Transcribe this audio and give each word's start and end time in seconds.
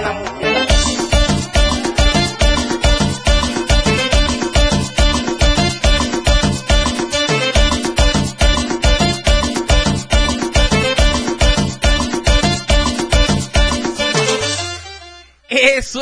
buena 0.00 0.27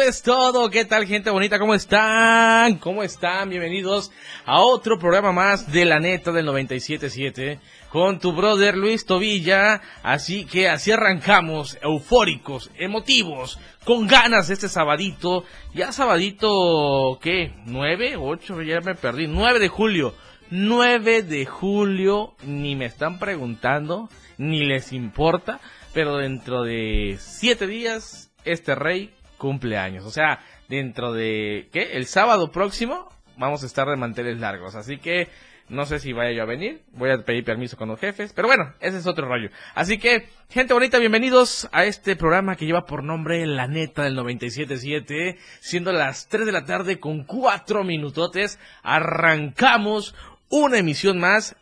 es 0.07 0.23
todo. 0.23 0.71
¿Qué 0.71 0.85
tal, 0.85 1.05
gente 1.05 1.31
bonita? 1.31 1.59
¿Cómo 1.59 1.75
están? 1.75 2.77
¿Cómo 2.77 3.03
están? 3.03 3.51
Bienvenidos 3.51 4.13
a 4.45 4.61
otro 4.61 5.01
programa 5.01 5.33
más 5.33 5.73
de 5.73 5.85
la 5.85 5.99
neta 5.99 6.31
del 6.31 6.47
97.7 6.47 7.59
con 7.89 8.21
tu 8.21 8.33
brother 8.33 8.77
Luis 8.77 9.05
Tobilla. 9.05 9.83
Así 10.05 10.45
que 10.45 10.69
así 10.69 10.93
arrancamos, 10.93 11.77
eufóricos, 11.83 12.71
emotivos, 12.77 13.59
con 13.85 14.07
ganas 14.07 14.49
este 14.49 14.69
sabadito. 14.69 15.43
Ya 15.75 15.91
sabadito, 15.91 17.19
¿qué? 17.21 17.53
¿Nueve? 17.65 18.15
¿Ocho? 18.17 18.63
Ya 18.63 18.81
me 18.83 18.95
perdí. 18.95 19.27
Nueve 19.27 19.59
de 19.59 19.69
julio. 19.69 20.15
9 20.51 21.25
de 21.25 21.47
julio. 21.47 22.37
Ni 22.45 22.77
me 22.77 22.85
están 22.85 23.19
preguntando, 23.19 24.09
ni 24.39 24.65
les 24.67 24.93
importa. 24.93 25.59
Pero 25.93 26.19
dentro 26.19 26.63
de 26.63 27.17
siete 27.19 27.67
días, 27.67 28.31
este 28.45 28.77
rey 28.77 29.13
cumpleaños. 29.39 30.05
O 30.05 30.11
sea, 30.11 30.41
dentro 30.69 31.13
de, 31.13 31.69
¿qué? 31.73 31.97
El 31.97 32.07
sábado 32.07 32.51
próximo 32.51 33.09
vamos 33.37 33.63
a 33.63 33.67
estar 33.67 33.89
de 33.89 33.97
manteles 33.97 34.39
largos. 34.39 34.75
Así 34.75 34.99
que 34.99 35.29
no 35.69 35.85
sé 35.85 35.99
si 35.99 36.13
vaya 36.13 36.33
yo 36.33 36.43
a 36.43 36.47
venir. 36.47 36.83
Voy 36.93 37.11
a 37.11 37.19
pedir 37.19 37.45
permiso 37.45 37.77
con 37.77 37.89
los 37.89 37.99
jefes. 37.99 38.33
Pero 38.33 38.47
bueno, 38.47 38.73
ese 38.81 38.99
es 38.99 39.07
otro 39.07 39.27
rollo. 39.27 39.51
Así 39.75 39.99
que, 39.99 40.29
gente 40.49 40.73
bonita, 40.73 40.99
bienvenidos 40.99 41.69
a 41.73 41.85
este 41.85 42.15
programa 42.15 42.55
que 42.55 42.67
lleva 42.67 42.87
por 42.87 43.03
nombre 43.03 43.45
La 43.47 43.67
Neta 43.67 44.05
del 44.05 44.17
97.7. 44.17 45.37
Siendo 45.61 45.93
las 45.93 46.29
3 46.29 46.47
de 46.47 46.53
la 46.53 46.65
tarde 46.65 47.01
con 47.01 47.25
4 47.25 47.83
minutotes. 47.83 48.61
Arrancamos 48.83 50.15
una 50.49 50.79
emisión 50.79 51.19
más 51.19 51.57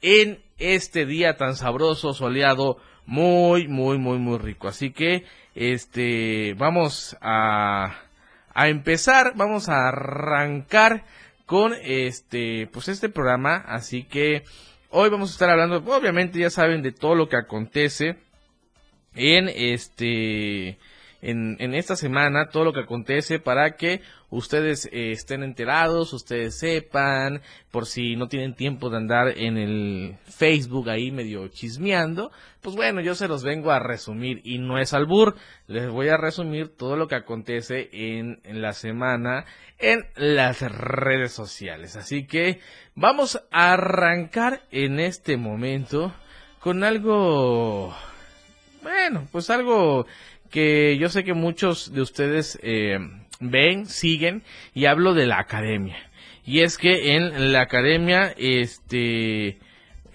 en 0.00 0.42
este 0.58 1.04
día 1.04 1.36
tan 1.36 1.54
sabroso, 1.54 2.14
soleado, 2.14 2.78
muy, 3.04 3.68
muy, 3.68 3.98
muy, 3.98 4.18
muy 4.18 4.38
rico. 4.38 4.68
Así 4.68 4.92
que 4.92 5.24
este, 5.54 6.54
vamos 6.58 7.16
a, 7.20 7.96
a 8.54 8.68
empezar, 8.68 9.32
vamos 9.36 9.68
a 9.68 9.88
arrancar 9.88 11.04
con 11.46 11.74
este, 11.82 12.68
pues 12.72 12.88
este 12.88 13.08
programa, 13.08 13.56
así 13.66 14.04
que 14.04 14.44
hoy 14.90 15.10
vamos 15.10 15.30
a 15.30 15.32
estar 15.32 15.50
hablando, 15.50 15.78
obviamente 15.78 16.38
ya 16.38 16.50
saben 16.50 16.82
de 16.82 16.92
todo 16.92 17.14
lo 17.14 17.28
que 17.28 17.36
acontece 17.36 18.16
en 19.14 19.48
este, 19.48 20.78
en, 21.22 21.74
esta 21.74 21.96
semana, 21.96 22.48
todo 22.48 22.64
lo 22.64 22.72
que 22.72 22.80
acontece 22.80 23.38
para 23.38 23.76
que 23.76 24.00
ustedes 24.30 24.86
eh, 24.86 25.12
estén 25.12 25.42
enterados, 25.42 26.12
ustedes 26.12 26.58
sepan, 26.58 27.42
por 27.70 27.86
si 27.86 28.16
no 28.16 28.28
tienen 28.28 28.54
tiempo 28.54 28.90
de 28.90 28.96
andar 28.96 29.38
en 29.38 29.56
el 29.56 30.16
Facebook 30.24 30.88
ahí 30.88 31.10
medio 31.10 31.48
chismeando, 31.48 32.30
pues 32.60 32.76
bueno, 32.76 33.00
yo 33.00 33.14
se 33.14 33.28
los 33.28 33.42
vengo 33.42 33.70
a 33.70 33.80
resumir 33.80 34.40
y 34.44 34.58
no 34.58 34.78
es 34.78 34.94
albur, 34.94 35.36
les 35.66 35.88
voy 35.90 36.08
a 36.08 36.16
resumir 36.16 36.68
todo 36.68 36.96
lo 36.96 37.08
que 37.08 37.16
acontece 37.16 37.88
en 37.92 38.40
la 38.44 38.72
semana 38.72 39.44
en 39.80 40.06
las 40.14 40.60
redes 40.60 41.32
sociales. 41.32 41.96
Así 41.96 42.26
que 42.26 42.60
vamos 42.94 43.42
a 43.50 43.72
arrancar 43.72 44.62
en 44.70 45.00
este 45.00 45.36
momento 45.36 46.12
con 46.60 46.84
algo, 46.84 47.94
bueno, 48.82 49.26
pues 49.32 49.48
algo 49.50 50.06
que 50.50 50.98
yo 50.98 51.08
sé 51.08 51.24
que 51.24 51.34
muchos 51.34 51.92
de 51.92 52.00
ustedes 52.00 52.58
eh, 52.62 52.98
ven, 53.40 53.86
siguen 53.86 54.42
y 54.74 54.86
hablo 54.86 55.14
de 55.14 55.26
la 55.26 55.38
academia. 55.38 55.96
Y 56.44 56.60
es 56.60 56.78
que 56.78 57.14
en 57.14 57.52
la 57.52 57.62
academia, 57.62 58.34
este, 58.36 59.58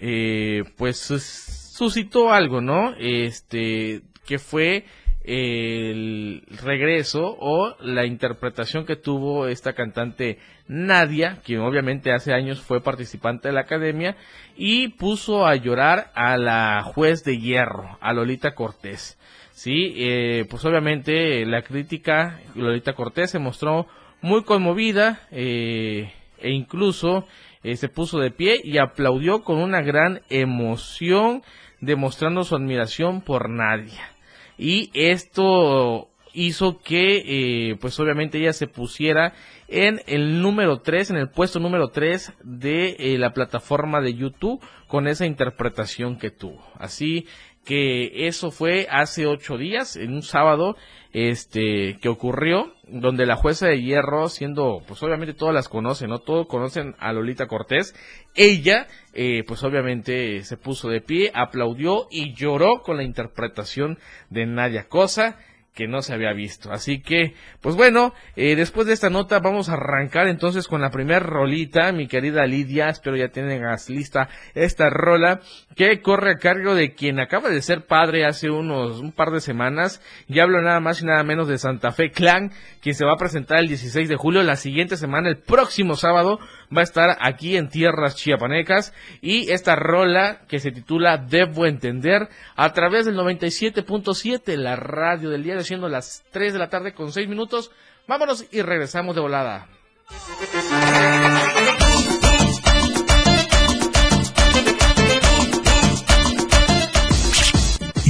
eh, 0.00 0.64
pues 0.76 0.98
suscitó 0.98 2.32
algo, 2.32 2.60
¿no? 2.60 2.94
Este, 2.98 4.02
que 4.26 4.38
fue 4.38 4.84
el 5.24 6.42
regreso 6.62 7.36
o 7.40 7.76
la 7.80 8.06
interpretación 8.06 8.86
que 8.86 8.96
tuvo 8.96 9.48
esta 9.48 9.72
cantante 9.72 10.38
Nadia, 10.68 11.40
que 11.44 11.58
obviamente 11.58 12.12
hace 12.12 12.32
años 12.32 12.60
fue 12.60 12.80
participante 12.80 13.48
de 13.48 13.54
la 13.54 13.62
academia, 13.62 14.16
y 14.56 14.88
puso 14.88 15.46
a 15.46 15.56
llorar 15.56 16.12
a 16.14 16.36
la 16.36 16.82
juez 16.84 17.24
de 17.24 17.38
hierro, 17.38 17.98
a 18.00 18.12
Lolita 18.12 18.54
Cortés. 18.54 19.18
Sí, 19.56 19.94
eh, 19.96 20.44
pues 20.50 20.62
obviamente 20.66 21.46
la 21.46 21.62
crítica, 21.62 22.42
Lolita 22.54 22.92
Cortés 22.92 23.30
se 23.30 23.38
mostró 23.38 23.86
muy 24.20 24.44
conmovida 24.44 25.26
eh, 25.30 26.12
e 26.38 26.50
incluso 26.50 27.26
eh, 27.62 27.76
se 27.76 27.88
puso 27.88 28.18
de 28.18 28.30
pie 28.30 28.60
y 28.62 28.76
aplaudió 28.76 29.44
con 29.44 29.56
una 29.56 29.80
gran 29.80 30.20
emoción, 30.28 31.42
demostrando 31.80 32.44
su 32.44 32.54
admiración 32.54 33.22
por 33.22 33.48
Nadia. 33.48 34.10
Y 34.58 34.90
esto 34.92 36.10
hizo 36.34 36.82
que, 36.82 37.70
eh, 37.70 37.76
pues 37.80 37.98
obviamente 37.98 38.36
ella 38.36 38.52
se 38.52 38.66
pusiera 38.66 39.32
en 39.68 40.02
el 40.06 40.42
número 40.42 40.80
3, 40.80 41.12
en 41.12 41.16
el 41.16 41.30
puesto 41.30 41.60
número 41.60 41.88
3 41.88 42.34
de 42.44 43.16
la 43.18 43.32
plataforma 43.32 44.02
de 44.02 44.12
YouTube 44.12 44.62
con 44.86 45.08
esa 45.08 45.24
interpretación 45.24 46.18
que 46.18 46.30
tuvo. 46.30 46.62
Así 46.78 47.26
que 47.66 48.28
eso 48.28 48.52
fue 48.52 48.86
hace 48.90 49.26
ocho 49.26 49.58
días, 49.58 49.96
en 49.96 50.14
un 50.14 50.22
sábado, 50.22 50.76
este, 51.12 51.98
que 52.00 52.08
ocurrió, 52.08 52.72
donde 52.86 53.26
la 53.26 53.34
jueza 53.34 53.66
de 53.66 53.82
hierro, 53.82 54.28
siendo, 54.28 54.82
pues 54.86 55.02
obviamente 55.02 55.34
todas 55.34 55.52
las 55.52 55.68
conocen, 55.68 56.10
¿no? 56.10 56.20
Todos 56.20 56.46
conocen 56.46 56.94
a 57.00 57.12
Lolita 57.12 57.48
Cortés. 57.48 57.94
Ella, 58.36 58.86
eh, 59.14 59.42
pues 59.48 59.64
obviamente 59.64 60.42
se 60.44 60.56
puso 60.56 60.88
de 60.88 61.00
pie, 61.00 61.32
aplaudió 61.34 62.06
y 62.08 62.34
lloró 62.34 62.82
con 62.82 62.98
la 62.98 63.02
interpretación 63.02 63.98
de 64.30 64.46
Nadia 64.46 64.88
Cosa 64.88 65.36
que 65.76 65.86
no 65.86 66.00
se 66.00 66.14
había 66.14 66.32
visto. 66.32 66.72
Así 66.72 67.00
que, 67.02 67.34
pues 67.60 67.76
bueno, 67.76 68.14
eh, 68.34 68.56
después 68.56 68.86
de 68.86 68.94
esta 68.94 69.10
nota 69.10 69.40
vamos 69.40 69.68
a 69.68 69.74
arrancar 69.74 70.26
entonces 70.26 70.66
con 70.68 70.80
la 70.80 70.90
primera 70.90 71.20
rolita, 71.20 71.92
mi 71.92 72.08
querida 72.08 72.46
Lidia, 72.46 72.88
espero 72.88 73.14
ya 73.14 73.28
tengas 73.28 73.90
lista 73.90 74.30
esta 74.54 74.88
rola 74.88 75.40
que 75.76 76.00
corre 76.00 76.32
a 76.32 76.38
cargo 76.38 76.74
de 76.74 76.94
quien 76.94 77.20
acaba 77.20 77.50
de 77.50 77.60
ser 77.60 77.84
padre 77.84 78.24
hace 78.24 78.48
unos 78.48 79.00
un 79.00 79.12
par 79.12 79.30
de 79.30 79.40
semanas, 79.40 80.00
y 80.26 80.40
hablo 80.40 80.62
nada 80.62 80.80
más 80.80 81.02
y 81.02 81.04
nada 81.04 81.22
menos 81.24 81.46
de 81.46 81.58
Santa 81.58 81.92
Fe 81.92 82.10
Clan, 82.10 82.52
quien 82.80 82.94
se 82.94 83.04
va 83.04 83.12
a 83.12 83.18
presentar 83.18 83.58
el 83.58 83.68
16 83.68 84.08
de 84.08 84.16
julio, 84.16 84.42
la 84.42 84.56
siguiente 84.56 84.96
semana, 84.96 85.28
el 85.28 85.36
próximo 85.36 85.96
sábado, 85.96 86.38
va 86.74 86.80
a 86.80 86.84
estar 86.84 87.16
aquí 87.20 87.56
en 87.56 87.68
tierras 87.68 88.16
chiapanecas 88.16 88.92
y 89.20 89.50
esta 89.50 89.76
rola 89.76 90.42
que 90.48 90.58
se 90.58 90.70
titula 90.70 91.18
Debo 91.18 91.66
entender 91.66 92.28
a 92.54 92.72
través 92.72 93.06
del 93.06 93.16
97.7 93.16 94.56
la 94.56 94.76
radio 94.76 95.30
del 95.30 95.42
día 95.42 95.60
siendo 95.62 95.88
las 95.88 96.24
3 96.30 96.52
de 96.52 96.58
la 96.58 96.68
tarde 96.68 96.94
con 96.94 97.12
6 97.12 97.28
minutos 97.28 97.70
vámonos 98.06 98.46
y 98.50 98.62
regresamos 98.62 99.14
de 99.14 99.20
volada 99.20 99.68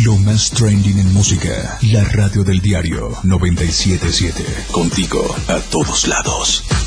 Lo 0.07 0.17
más 0.19 0.51
trending 0.53 1.01
en 1.01 1.13
música, 1.13 1.79
la 1.91 2.05
radio 2.05 2.45
del 2.45 2.61
diario 2.61 3.11
977. 3.25 4.45
Contigo 4.71 5.35
a 5.49 5.59
todos 5.59 6.07
lados. 6.07 6.86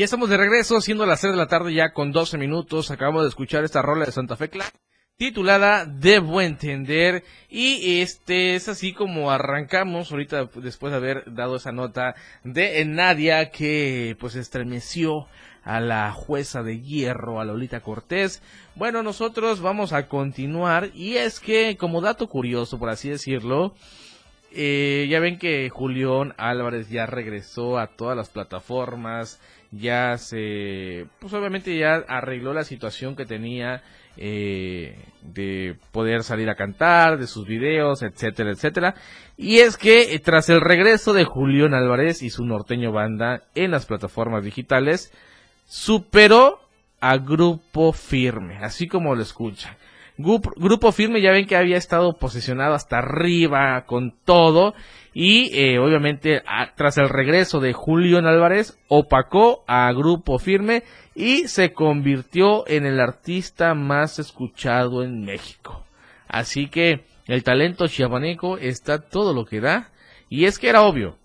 Ya 0.00 0.04
estamos 0.04 0.30
de 0.30 0.38
regreso, 0.38 0.80
siendo 0.80 1.04
las 1.04 1.20
3 1.20 1.34
de 1.34 1.36
la 1.36 1.46
tarde 1.46 1.74
ya 1.74 1.92
con 1.92 2.10
12 2.10 2.38
minutos. 2.38 2.90
Acabamos 2.90 3.24
de 3.24 3.28
escuchar 3.28 3.64
esta 3.64 3.82
rola 3.82 4.06
de 4.06 4.12
Santa 4.12 4.34
Fe 4.34 4.48
Clan 4.48 4.70
titulada 5.18 5.84
Debo 5.84 6.40
entender 6.40 7.22
y 7.50 8.00
este 8.00 8.54
es 8.54 8.70
así 8.70 8.94
como 8.94 9.30
arrancamos 9.30 10.10
ahorita 10.10 10.48
después 10.54 10.92
de 10.92 10.96
haber 10.96 11.34
dado 11.34 11.56
esa 11.56 11.72
nota 11.72 12.14
de 12.44 12.82
Nadia 12.86 13.50
que 13.50 14.16
pues 14.18 14.36
estremeció 14.36 15.26
a 15.64 15.80
la 15.80 16.10
jueza 16.12 16.62
de 16.62 16.80
hierro, 16.80 17.38
a 17.38 17.44
Lolita 17.44 17.80
Cortés. 17.80 18.42
Bueno, 18.76 19.02
nosotros 19.02 19.60
vamos 19.60 19.92
a 19.92 20.08
continuar 20.08 20.88
y 20.94 21.16
es 21.16 21.40
que 21.40 21.76
como 21.76 22.00
dato 22.00 22.26
curioso, 22.26 22.78
por 22.78 22.88
así 22.88 23.10
decirlo, 23.10 23.74
eh, 24.52 25.06
ya 25.10 25.20
ven 25.20 25.38
que 25.38 25.68
Julián 25.68 26.34
Álvarez 26.38 26.88
ya 26.88 27.04
regresó 27.04 27.78
a 27.78 27.88
todas 27.88 28.16
las 28.16 28.30
plataformas, 28.30 29.38
ya 29.70 30.18
se, 30.18 31.06
pues 31.20 31.32
obviamente 31.32 31.76
ya 31.76 32.04
arregló 32.08 32.52
la 32.52 32.64
situación 32.64 33.14
que 33.16 33.26
tenía 33.26 33.82
eh, 34.16 34.98
de 35.22 35.76
poder 35.92 36.24
salir 36.24 36.50
a 36.50 36.56
cantar, 36.56 37.18
de 37.18 37.26
sus 37.26 37.46
videos, 37.46 38.02
etcétera, 38.02 38.50
etcétera. 38.50 38.94
Y 39.36 39.58
es 39.58 39.76
que 39.76 40.14
eh, 40.14 40.18
tras 40.18 40.48
el 40.48 40.60
regreso 40.60 41.12
de 41.12 41.24
Julián 41.24 41.74
Álvarez 41.74 42.22
y 42.22 42.30
su 42.30 42.44
norteño 42.44 42.92
banda 42.92 43.44
en 43.54 43.70
las 43.70 43.86
plataformas 43.86 44.44
digitales, 44.44 45.12
superó 45.66 46.60
a 47.00 47.16
Grupo 47.16 47.92
Firme, 47.92 48.58
así 48.58 48.88
como 48.88 49.14
lo 49.14 49.22
escuchan. 49.22 49.76
Grupo, 50.22 50.92
Firme 50.92 51.20
ya 51.20 51.30
ven 51.30 51.46
que 51.46 51.56
había 51.56 51.76
estado 51.76 52.16
posicionado 52.16 52.74
hasta 52.74 52.98
arriba 52.98 53.84
con 53.86 54.14
todo 54.24 54.74
y 55.12 55.50
eh, 55.54 55.78
obviamente 55.78 56.42
tras 56.76 56.98
el 56.98 57.08
regreso 57.08 57.60
de 57.60 57.72
Julián 57.72 58.26
Álvarez 58.26 58.78
opacó 58.88 59.64
a 59.66 59.92
Grupo 59.92 60.38
Firme 60.38 60.84
y 61.14 61.48
se 61.48 61.72
convirtió 61.72 62.66
en 62.68 62.86
el 62.86 63.00
artista 63.00 63.74
más 63.74 64.18
escuchado 64.18 65.02
en 65.02 65.24
México. 65.24 65.84
Así 66.28 66.68
que 66.68 67.04
el 67.26 67.42
talento 67.42 67.86
chiapaneco 67.86 68.58
está 68.58 69.00
todo 69.00 69.34
lo 69.34 69.44
que 69.44 69.60
da 69.60 69.90
y 70.28 70.44
es 70.44 70.58
que 70.58 70.68
era 70.68 70.82
obvio. 70.82 71.16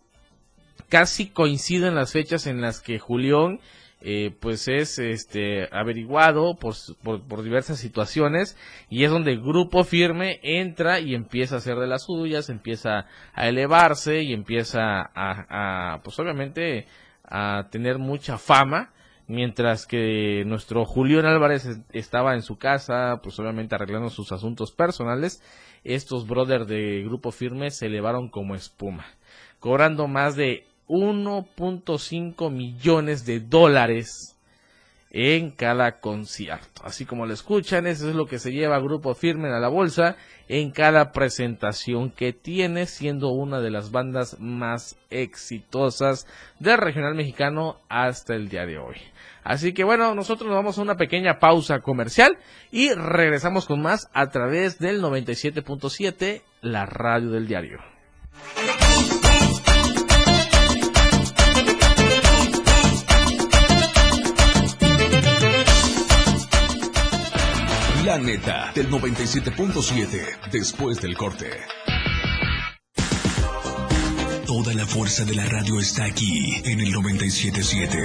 Casi 0.90 1.28
coinciden 1.28 1.96
las 1.96 2.12
fechas 2.12 2.48
en 2.48 2.62
las 2.62 2.80
que 2.80 3.00
Julián 3.00 3.60
eh, 4.08 4.36
pues 4.40 4.68
es 4.68 5.00
este 5.00 5.68
averiguado 5.72 6.58
por, 6.60 6.76
por, 7.04 7.42
diversas 7.42 7.80
situaciones 7.80 8.56
y 8.88 9.04
es 9.04 9.10
donde 9.10 9.32
el 9.32 9.42
grupo 9.42 9.84
firme 9.84 10.40
entra 10.44 11.00
y 11.00 11.16
empieza 11.16 11.56
a 11.56 11.58
hacer 11.58 11.78
de 11.78 11.88
las 11.88 12.04
suyas, 12.04 12.50
empieza 12.50 13.08
a 13.34 13.48
elevarse 13.48 14.22
y 14.22 14.32
empieza 14.32 15.10
a, 15.16 16.02
pues 16.04 16.20
obviamente 16.20 16.86
a 17.24 17.68
tener 17.72 17.98
mucha 17.98 18.38
fama 18.38 18.94
mientras 19.26 19.88
que 19.88 20.44
nuestro 20.46 20.86
Julián 20.86 21.26
Álvarez 21.26 21.68
estaba 21.92 22.36
en 22.36 22.44
su 22.44 22.60
casa, 22.60 23.22
pues 23.24 23.40
obviamente 23.40 23.74
arreglando 23.74 24.12
sus 24.12 24.32
asuntos 24.32 24.72
personales, 24.72 25.42
estos 25.84 26.28
brothers 26.28 26.68
de 26.68 27.02
Grupo 27.04 27.32
Firme 27.32 27.72
se 27.72 27.88
elevaron 27.88 28.30
como 28.30 28.54
espuma, 28.54 29.08
cobrando 29.60 30.08
más 30.08 30.36
de 30.36 30.68
1.5 30.88 32.52
millones 32.52 33.26
de 33.26 33.40
dólares 33.40 34.36
en 35.18 35.52
cada 35.52 36.02
concierto. 36.02 36.82
Así 36.84 37.06
como 37.06 37.26
lo 37.26 37.34
escuchan, 37.34 37.88
eso 37.88 38.10
es 38.10 38.16
lo 38.16 38.26
que 38.26 38.38
se 38.38 38.52
lleva 38.52 38.80
Grupo 38.80 39.16
Firme 39.16 39.48
a 39.48 39.60
la 39.60 39.70
bolsa 39.70 40.18
en 40.50 40.72
cada 40.72 41.14
presentación 41.14 42.12
que 42.12 42.34
tiene, 42.34 42.86
siendo 42.86 43.30
una 43.30 43.62
de 43.62 43.72
las 43.72 43.92
bandas 43.92 44.38
más 44.42 44.98
exitosas 45.10 46.28
del 46.60 46.80
regional 46.80 47.16
mexicano 47.16 47.80
hasta 47.88 48.36
el 48.36 48.50
día 48.50 48.66
de 48.66 48.78
hoy. 48.78 48.98
Así 49.46 49.74
que 49.74 49.86
bueno, 49.86 50.16
nosotros 50.16 50.50
nos 50.50 50.58
vamos 50.58 50.78
a 50.78 50.82
una 50.82 50.98
pequeña 50.98 51.40
pausa 51.40 51.80
comercial 51.80 52.38
y 52.70 52.92
regresamos 52.94 53.68
con 53.68 53.82
más 53.82 54.10
a 54.14 54.30
través 54.32 54.80
del 54.80 55.02
97.7, 55.02 56.42
la 56.60 56.86
radio 56.86 57.32
del 57.32 57.48
diario. 57.48 57.95
Neta 68.18 68.72
del 68.74 68.90
97.7 68.90 70.50
después 70.52 71.02
del 71.02 71.18
corte. 71.18 71.50
Toda 74.46 74.74
la 74.74 74.86
fuerza 74.86 75.26
de 75.26 75.36
la 75.36 75.46
radio 75.46 75.80
está 75.80 76.06
aquí 76.06 76.56
en 76.64 76.80
el 76.80 76.94
97.7. 76.94 77.98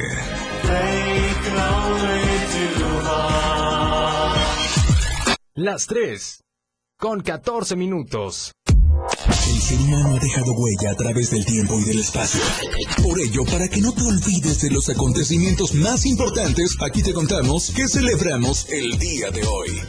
Las 5.55 5.87
3 5.87 6.43
con 6.99 7.21
14 7.21 7.77
minutos. 7.77 8.53
Ser 9.71 9.81
humano 9.83 10.17
ha 10.17 10.19
dejado 10.19 10.53
huella 10.55 10.91
a 10.91 10.95
través 10.97 11.31
del 11.31 11.45
tiempo 11.45 11.79
y 11.79 11.85
del 11.85 12.01
espacio. 12.01 12.41
Por 13.05 13.21
ello, 13.21 13.45
para 13.45 13.69
que 13.69 13.81
no 13.81 13.93
te 13.93 14.03
olvides 14.03 14.61
de 14.63 14.71
los 14.71 14.89
acontecimientos 14.89 15.75
más 15.75 16.07
importantes, 16.07 16.75
aquí 16.81 17.05
te 17.05 17.13
contamos 17.13 17.71
que 17.71 17.87
celebramos 17.87 18.67
el 18.69 18.99
día 18.99 19.31
de 19.31 19.47
hoy. 19.47 19.81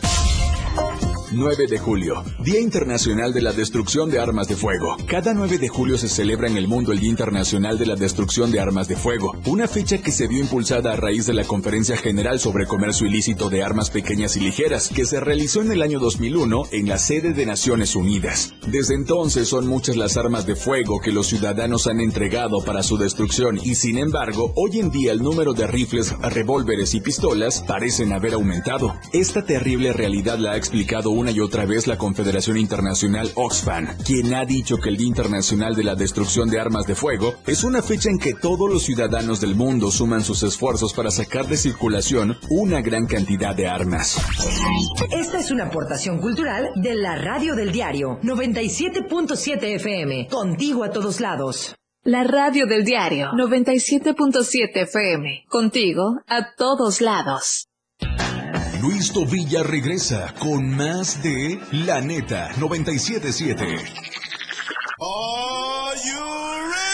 9 1.34 1.68
de 1.68 1.80
julio, 1.80 2.26
Día 2.44 2.60
Internacional 2.60 3.32
de 3.32 3.42
la 3.42 3.54
Destrucción 3.54 4.10
de 4.10 4.20
Armas 4.20 4.50
de 4.50 4.58
Fuego. 4.58 4.98
Cada 5.08 5.34
9 5.34 5.60
de 5.60 5.70
julio 5.70 5.98
se 5.98 6.10
celebra 6.10 6.50
en 6.50 6.58
el 6.58 6.68
mundo 6.68 6.92
el 6.92 7.00
Día 7.00 7.10
Internacional 7.10 7.78
de 7.78 7.86
la 7.86 7.96
Destrucción 7.96 8.52
de 8.52 8.60
Armas 8.60 8.90
de 8.90 8.98
Fuego, 8.98 9.38
una 9.46 9.70
fecha 9.70 10.00
que 10.00 10.12
se 10.12 10.28
vio 10.28 10.40
impulsada 10.40 10.92
a 10.92 10.98
raíz 10.98 11.26
de 11.28 11.34
la 11.34 11.46
Conferencia 11.46 11.96
General 11.96 12.38
sobre 12.38 12.66
Comercio 12.66 13.08
Ilícito 13.08 13.50
de 13.50 13.64
Armas 13.64 13.92
Pequeñas 13.92 14.36
y 14.36 14.42
Ligeras, 14.42 14.90
que 14.90 15.06
se 15.06 15.22
realizó 15.22 15.62
en 15.62 15.72
el 15.72 15.82
año 15.82 16.00
2001 16.00 16.64
en 16.74 16.90
la 16.90 16.98
sede 16.98 17.32
de 17.32 17.46
Naciones 17.46 17.96
Unidas. 17.96 18.54
Desde 18.68 18.96
entonces 18.96 19.48
son 19.48 19.68
muchas 19.68 19.96
las 19.96 20.18
armas 20.18 20.46
de 20.46 20.58
fuego 20.58 21.00
que 21.00 21.14
los 21.14 21.28
ciudadanos 21.28 21.88
han 21.88 22.02
entregado 22.02 22.62
para 22.66 22.84
su 22.84 22.98
destrucción 22.98 23.58
y 23.64 23.76
sin 23.76 23.98
embargo, 23.98 24.52
hoy 24.58 24.80
en 24.80 24.92
día 24.92 25.14
el 25.14 25.24
número 25.24 25.54
de 25.54 25.66
rifles, 25.66 26.14
revólveres 26.20 26.94
y 26.94 27.00
pistolas 27.00 27.64
parecen 27.66 28.12
haber 28.12 28.34
aumentado. 28.34 28.96
Esta 29.14 29.46
terrible 29.46 29.94
realidad 29.94 30.38
la 30.38 30.52
ha 30.52 30.58
explicado 30.58 31.21
una 31.22 31.32
y 31.32 31.40
otra 31.40 31.66
vez 31.66 31.86
la 31.86 32.00
Confederación 32.00 32.58
Internacional 32.58 33.32
Oxfam, 33.36 33.88
quien 34.04 34.34
ha 34.34 34.44
dicho 34.44 34.78
que 34.78 34.90
el 34.90 34.98
Día 34.98 35.08
Internacional 35.08 35.76
de 35.76 35.84
la 35.84 35.94
Destrucción 35.94 36.50
de 36.50 36.60
Armas 36.60 36.88
de 36.88 36.96
Fuego 36.96 37.36
es 37.46 37.64
una 37.64 37.84
fecha 37.84 38.10
en 38.10 38.18
que 38.18 38.34
todos 38.34 38.68
los 38.68 38.82
ciudadanos 38.82 39.40
del 39.40 39.54
mundo 39.54 39.92
suman 39.92 40.24
sus 40.24 40.42
esfuerzos 40.42 40.94
para 40.94 41.12
sacar 41.12 41.46
de 41.46 41.58
circulación 41.58 42.38
una 42.50 42.82
gran 42.82 43.06
cantidad 43.06 43.56
de 43.56 43.68
armas. 43.68 44.18
Esta 45.12 45.40
es 45.40 45.52
una 45.52 45.66
aportación 45.66 46.20
cultural 46.20 46.70
de 46.76 46.96
la 46.96 47.16
Radio 47.16 47.54
del 47.54 47.72
Diario 47.72 48.20
97.7 48.24 49.76
FM, 49.76 50.28
contigo 50.28 50.84
a 50.84 50.90
todos 50.90 51.20
lados. 51.20 51.76
La 52.04 52.24
radio 52.24 52.66
del 52.66 52.84
diario 52.84 53.28
97.7 53.34 54.72
FM, 54.74 55.46
contigo 55.48 56.20
a 56.26 56.56
todos 56.56 57.00
lados. 57.00 57.68
Luis 58.82 59.12
Tobilla 59.12 59.62
regresa 59.62 60.34
con 60.40 60.76
más 60.76 61.22
de 61.22 61.62
La 61.72 62.02
Neta 62.02 62.52
977. 62.58 63.64
Are 65.00 65.96
you 66.04 66.72
ready? 66.72 66.91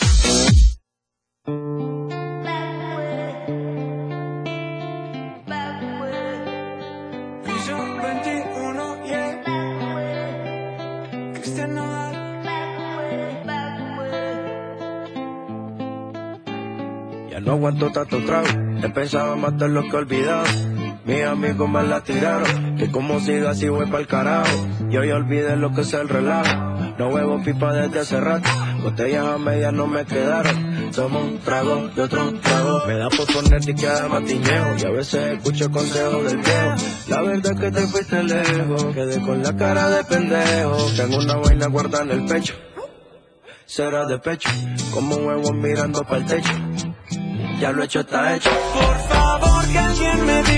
Ya 17.31 17.39
No 17.39 17.53
aguanto 17.53 17.91
tanto 17.91 18.23
trago, 18.25 18.47
he 18.83 18.89
pensado 18.89 19.35
matar 19.37 19.71
lo 19.71 19.81
que 19.81 19.89
he 19.89 19.95
olvidado 19.95 20.74
mis 21.05 21.23
amigos 21.23 21.69
me 21.69 21.83
la 21.83 22.01
tiraron, 22.01 22.77
que 22.77 22.89
como 22.89 23.19
siga 23.19 23.51
así 23.51 23.69
voy 23.69 23.85
pa'l 23.85 24.07
carajo. 24.07 24.49
Yo 24.89 25.03
ya 25.03 25.15
olvidé 25.15 25.55
lo 25.55 25.71
que 25.71 25.81
es 25.81 25.93
el 25.93 26.09
relajo. 26.09 26.51
No 26.97 27.09
huevo 27.09 27.43
pipa 27.43 27.73
desde 27.73 27.99
hace 27.99 28.19
rato, 28.19 28.49
botellas 28.81 29.23
a 29.23 29.37
medias 29.37 29.71
no 29.71 29.85
me 29.85 30.03
quedaron. 30.05 30.89
Tomo 30.95 31.19
un 31.19 31.37
trago 31.39 31.91
y 31.95 31.99
otro 31.99 32.33
trago. 32.41 32.87
Me 32.87 32.97
da 32.97 33.09
por 33.09 33.31
poner 33.31 33.61
queda 33.75 34.07
matiñeo 34.07 34.77
y 34.79 34.85
a 34.85 34.89
veces 34.89 35.37
escucho 35.37 35.69
consejos 35.69 36.23
del 36.23 36.37
viejo. 36.37 36.75
La 37.07 37.21
verdad 37.21 37.51
es 37.51 37.59
que 37.59 37.71
te 37.71 37.81
fuiste 37.81 38.23
lejos, 38.23 38.85
quedé 38.95 39.21
con 39.21 39.43
la 39.43 39.55
cara 39.55 39.89
de 39.89 40.03
pendejo. 40.05 40.77
Tengo 40.97 41.17
una 41.17 41.35
vaina 41.35 41.67
guardada 41.67 42.03
en 42.05 42.11
el 42.11 42.25
pecho, 42.25 42.55
será 43.67 44.05
de 44.07 44.17
pecho, 44.17 44.49
como 44.91 45.17
un 45.17 45.25
huevo 45.27 45.53
mirando 45.53 46.01
para 46.01 46.17
el 46.17 46.25
techo. 46.25 46.53
Ya 47.59 47.71
lo 47.71 47.83
hecho 47.83 47.99
está 47.99 48.35
hecho. 48.35 48.49
Por 48.73 48.97
favor 49.07 49.65
que 49.67 49.77
alguien 49.77 50.25
me 50.25 50.43
diga 50.43 50.54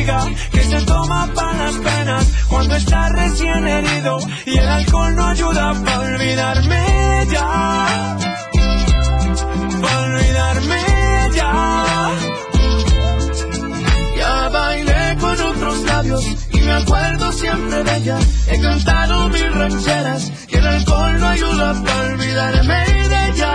rancheras 19.69 20.31
y 20.47 20.55
el 20.55 20.65
alcohol 20.65 21.19
no 21.19 21.27
ayuda 21.27 21.83
para 21.83 22.13
olvidarme 22.13 22.79
de 23.12 23.29
ella. 23.29 23.53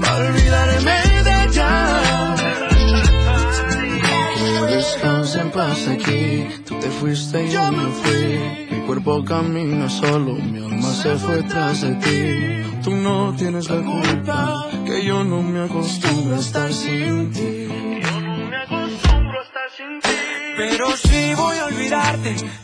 Para 0.00 0.24
olvidarme 0.28 0.96
de 1.26 1.44
ella. 1.44 1.70
Que 4.38 4.74
descanse 4.74 5.40
en 5.40 5.50
paz 5.50 5.88
aquí, 5.88 6.46
tú 6.66 6.78
te 6.78 6.88
fuiste 6.88 7.44
y 7.44 7.50
yo 7.50 7.72
me 7.72 7.86
fui. 8.00 8.76
Mi 8.76 8.86
cuerpo 8.86 9.24
camina 9.24 9.88
solo, 9.88 10.34
mi 10.34 10.58
alma 10.64 10.92
se 10.92 11.16
fue 11.16 11.42
tras 11.42 11.82
de 11.82 11.94
ti. 12.04 12.80
Tú 12.82 12.90
no 12.96 13.34
tienes 13.36 13.68
la 13.70 13.80
culpa, 13.82 14.68
que 14.86 15.04
yo 15.04 15.24
no 15.24 15.42
me 15.42 15.64
acostumbro 15.64 16.36
a 16.36 16.38
estar 16.38 16.72
sin 16.72 17.30
ti. 17.32 17.68
Pero 20.56 20.96
si 20.96 21.34
voy 21.34 21.56
a 21.58 21.66
olvidarte, 21.66 22.36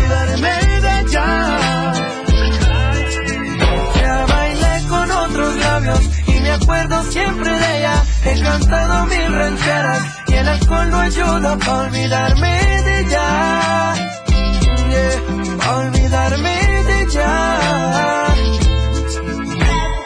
acuerdo 6.61 7.03
siempre 7.11 7.51
de 7.51 7.77
ella. 7.77 8.03
He 8.25 8.41
cantado 8.41 9.05
mil 9.05 9.33
rancheras 9.33 10.03
y 10.27 10.33
el 10.33 10.47
alcohol 10.47 10.89
no 10.89 10.99
ayuda 10.99 11.57
para 11.57 11.77
olvidarme 11.87 12.51
de 12.85 12.99
ella. 12.99 13.93
Yeah, 14.89 15.57
pa' 15.57 15.75
olvidarme 15.77 16.83
de 16.87 17.01
ella. 17.01 18.27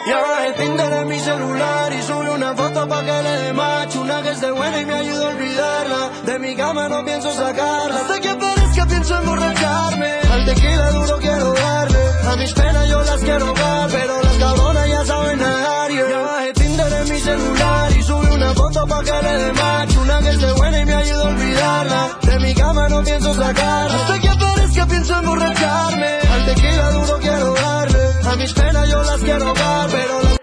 Ya 0.08 0.54
Tinder 0.56 0.92
en 0.92 1.08
mi 1.08 1.18
celular 1.18 1.92
y 1.92 2.02
sube 2.02 2.30
una 2.30 2.54
foto 2.54 2.88
pa' 2.88 3.04
que 3.04 3.22
le 3.22 3.36
dé 3.42 3.52
macho 3.52 4.00
Una 4.00 4.22
que 4.22 4.30
esté 4.30 4.50
buena 4.52 4.80
y 4.80 4.86
me 4.86 4.94
ayude 4.94 5.24
a 5.24 5.28
olvidarla 5.28 6.10
De 6.24 6.38
mi 6.38 6.54
cama 6.54 6.88
no 6.88 7.04
pienso 7.04 7.32
sacarla 7.32 8.00
Hasta 8.00 8.20
que 8.20 8.28
aparezca 8.28 8.86
pienso 8.86 9.18
emborracharme 9.18 10.12
Al 10.30 10.46
tequila 10.46 10.90
duro 10.92 11.18
quiero 11.18 11.52
darle 11.52 11.98
A 12.30 12.36
mis 12.36 12.52
penas 12.54 12.88
yo 12.88 13.02
las 13.02 13.20
quiero 13.22 13.52
dar 13.52 13.90
Pero 13.90 14.25
pa' 18.88 19.02
que 19.02 19.10
le 19.10 19.34
dé 19.42 19.52
macho 19.52 20.00
Una 20.00 20.18
que 20.20 20.30
esté 20.30 20.52
buena 20.52 20.80
y 20.80 20.84
me 20.84 20.94
ayude 20.94 21.22
a 21.22 21.28
olvidarla 21.28 22.18
De 22.22 22.38
mi 22.40 22.54
cama 22.54 22.88
no 22.88 23.02
pienso 23.02 23.34
sacarla 23.34 23.94
Hasta 23.96 24.20
que 24.20 24.28
aparezca 24.28 24.86
pienso 24.86 25.18
emborracharme 25.18 26.06
Al 26.32 26.46
tequila 26.46 26.90
duro 26.90 27.18
quiero 27.20 27.54
darle 27.54 28.04
A 28.24 28.36
mis 28.36 28.52
penas 28.52 28.88
yo 28.90 29.02
las 29.02 29.20
quiero 29.20 29.54
dar 29.54 29.90
Pero 29.90 30.22
las 30.22 30.36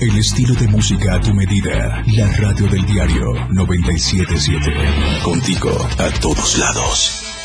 El 0.00 0.18
estilo 0.18 0.54
de 0.54 0.68
música 0.68 1.14
a 1.14 1.20
tu 1.20 1.32
medida. 1.32 2.02
La 2.12 2.26
radio 2.36 2.68
del 2.68 2.84
diario 2.84 3.32
977. 3.50 4.72
Contigo 5.22 5.70
a 5.98 6.10
todos 6.20 6.58
lados. 6.58 7.35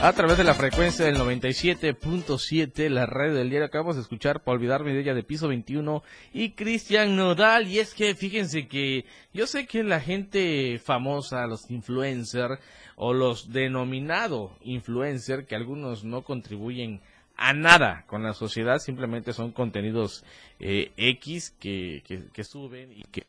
A 0.00 0.12
través 0.12 0.38
de 0.38 0.44
la 0.44 0.54
frecuencia 0.54 1.04
del 1.04 1.16
97.7, 1.16 2.88
la 2.88 3.04
radio 3.04 3.34
del 3.34 3.50
diario. 3.50 3.66
Acabamos 3.66 3.96
de 3.96 4.02
escuchar, 4.02 4.44
para 4.44 4.54
olvidarme 4.56 4.92
de 4.92 5.00
ella, 5.00 5.12
de 5.12 5.24
piso 5.24 5.48
21 5.48 6.04
y 6.32 6.52
Cristian 6.52 7.16
Nodal. 7.16 7.66
Y 7.66 7.80
es 7.80 7.94
que 7.94 8.14
fíjense 8.14 8.68
que 8.68 9.06
yo 9.32 9.48
sé 9.48 9.66
que 9.66 9.82
la 9.82 10.00
gente 10.00 10.78
famosa, 10.78 11.48
los 11.48 11.68
influencers 11.68 12.60
o 12.94 13.12
los 13.12 13.52
denominado 13.52 14.56
influencer, 14.62 15.46
que 15.46 15.56
algunos 15.56 16.04
no 16.04 16.22
contribuyen 16.22 17.00
a 17.36 17.52
nada 17.52 18.04
con 18.06 18.22
la 18.22 18.34
sociedad, 18.34 18.78
simplemente 18.78 19.32
son 19.32 19.50
contenidos 19.50 20.24
eh, 20.60 20.92
X 20.96 21.50
que, 21.58 22.02
que, 22.06 22.28
que 22.32 22.44
suben 22.44 22.92
y 22.92 23.02
que 23.02 23.26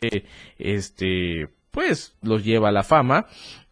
eh, 0.00 0.24
este 0.58 1.48
pues 1.72 2.14
los 2.22 2.44
lleva 2.44 2.68
a 2.68 2.72
la 2.72 2.84
fama. 2.84 3.26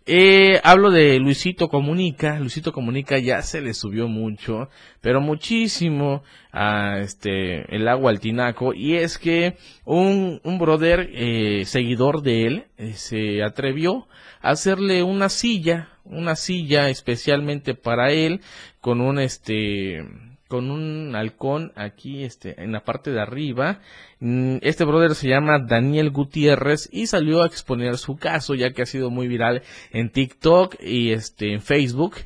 Eh, 0.07 0.61
hablo 0.65 0.91
de 0.91 1.21
Luisito 1.21 1.69
Comunica. 1.69 2.41
Luisito 2.41 2.73
Comunica 2.73 3.19
ya 3.19 3.43
se 3.43 3.61
le 3.61 3.75
subió 3.75 4.09
mucho, 4.09 4.69
pero 5.01 5.21
muchísimo 5.21 6.25
a 6.51 6.99
este 6.99 7.73
el 7.75 7.87
agua 7.87 8.11
al 8.11 8.19
tinaco. 8.19 8.75
Y 8.75 8.97
es 8.97 9.19
que 9.19 9.57
un, 9.85 10.41
un 10.43 10.59
brother 10.59 11.11
eh, 11.13 11.65
seguidor 11.67 12.23
de 12.23 12.47
él 12.47 12.65
eh, 12.79 12.95
se 12.95 13.45
atrevió 13.45 14.09
a 14.41 14.51
hacerle 14.51 15.05
una 15.05 15.29
silla, 15.29 15.91
una 16.05 16.35
silla 16.35 16.89
especialmente 16.89 17.75
para 17.75 18.11
él 18.11 18.41
con 18.81 19.01
un 19.01 19.21
este 19.21 20.03
con 20.51 20.73
un 20.73 21.15
halcón 21.15 21.73
aquí 21.77 22.25
este 22.25 22.61
en 22.61 22.73
la 22.73 22.83
parte 22.83 23.13
de 23.13 23.21
arriba. 23.21 23.81
Mm, 24.19 24.57
Este 24.63 24.85
brother 24.85 25.15
se 25.15 25.29
llama 25.29 25.61
Daniel 25.61 26.11
Gutiérrez 26.11 26.89
y 26.93 27.07
salió 27.07 27.43
a 27.43 27.47
exponer 27.47 27.97
su 27.99 28.17
caso 28.17 28.57
ya 28.57 28.73
que 28.73 28.83
ha 28.83 28.87
sido 28.87 29.11
muy 29.11 29.29
viral 29.29 29.63
en 29.93 30.11
TikTok 30.11 30.75
y 30.83 31.13
este 31.13 31.53
en 31.53 31.63
Facebook 31.63 32.17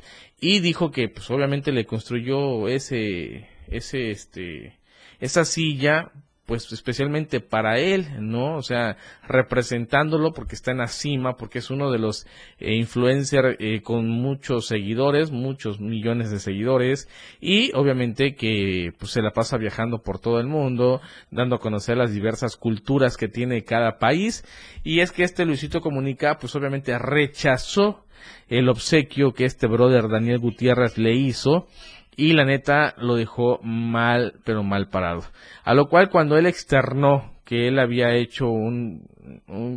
y 0.41 0.59
dijo 0.59 0.89
que 0.89 1.07
pues 1.07 1.29
obviamente 1.29 1.71
le 1.71 1.85
construyó 1.85 2.67
ese 2.67 3.47
ese 3.67 4.09
este 4.09 4.79
esa 5.19 5.45
silla 5.45 6.11
pues 6.45 6.71
especialmente 6.71 7.39
para 7.39 7.79
él, 7.79 8.05
¿no? 8.19 8.55
O 8.55 8.61
sea, 8.61 8.97
representándolo 9.27 10.31
porque 10.31 10.55
está 10.55 10.71
en 10.71 10.77
la 10.77 10.87
cima, 10.87 11.37
porque 11.37 11.59
es 11.59 11.71
uno 11.71 11.91
de 11.91 11.97
los 11.97 12.27
eh, 12.59 12.75
influencers 12.75 13.57
eh, 13.59 13.81
con 13.81 14.07
muchos 14.07 14.67
seguidores, 14.67 15.31
muchos 15.31 15.79
millones 15.79 16.29
de 16.29 16.39
seguidores, 16.39 17.09
y 17.41 17.71
obviamente 17.73 18.35
que 18.35 18.93
pues 18.99 19.11
se 19.11 19.21
la 19.21 19.31
pasa 19.31 19.57
viajando 19.57 20.03
por 20.03 20.19
todo 20.19 20.39
el 20.39 20.47
mundo, 20.47 21.01
dando 21.31 21.55
a 21.55 21.59
conocer 21.59 21.97
las 21.97 22.13
diversas 22.13 22.57
culturas 22.57 23.17
que 23.17 23.27
tiene 23.27 23.63
cada 23.63 23.97
país, 23.97 24.45
y 24.83 24.99
es 24.99 25.11
que 25.11 25.23
este 25.23 25.45
Luisito 25.45 25.81
Comunica, 25.81 26.37
pues 26.39 26.55
obviamente 26.55 26.97
rechazó 26.99 28.05
el 28.47 28.69
obsequio 28.69 29.33
que 29.33 29.45
este 29.45 29.67
brother 29.67 30.07
Daniel 30.09 30.39
Gutiérrez 30.39 30.97
le 30.97 31.15
hizo, 31.15 31.67
y 32.17 32.33
la 32.33 32.45
neta 32.45 32.95
lo 32.97 33.15
dejó 33.15 33.59
mal, 33.63 34.35
pero 34.43 34.63
mal 34.63 34.89
parado. 34.89 35.23
A 35.63 35.73
lo 35.73 35.87
cual 35.87 36.09
cuando 36.09 36.37
él 36.37 36.45
externó 36.45 37.33
que 37.43 37.67
él 37.67 37.79
había 37.79 38.13
hecho 38.15 38.47
un, 38.47 39.07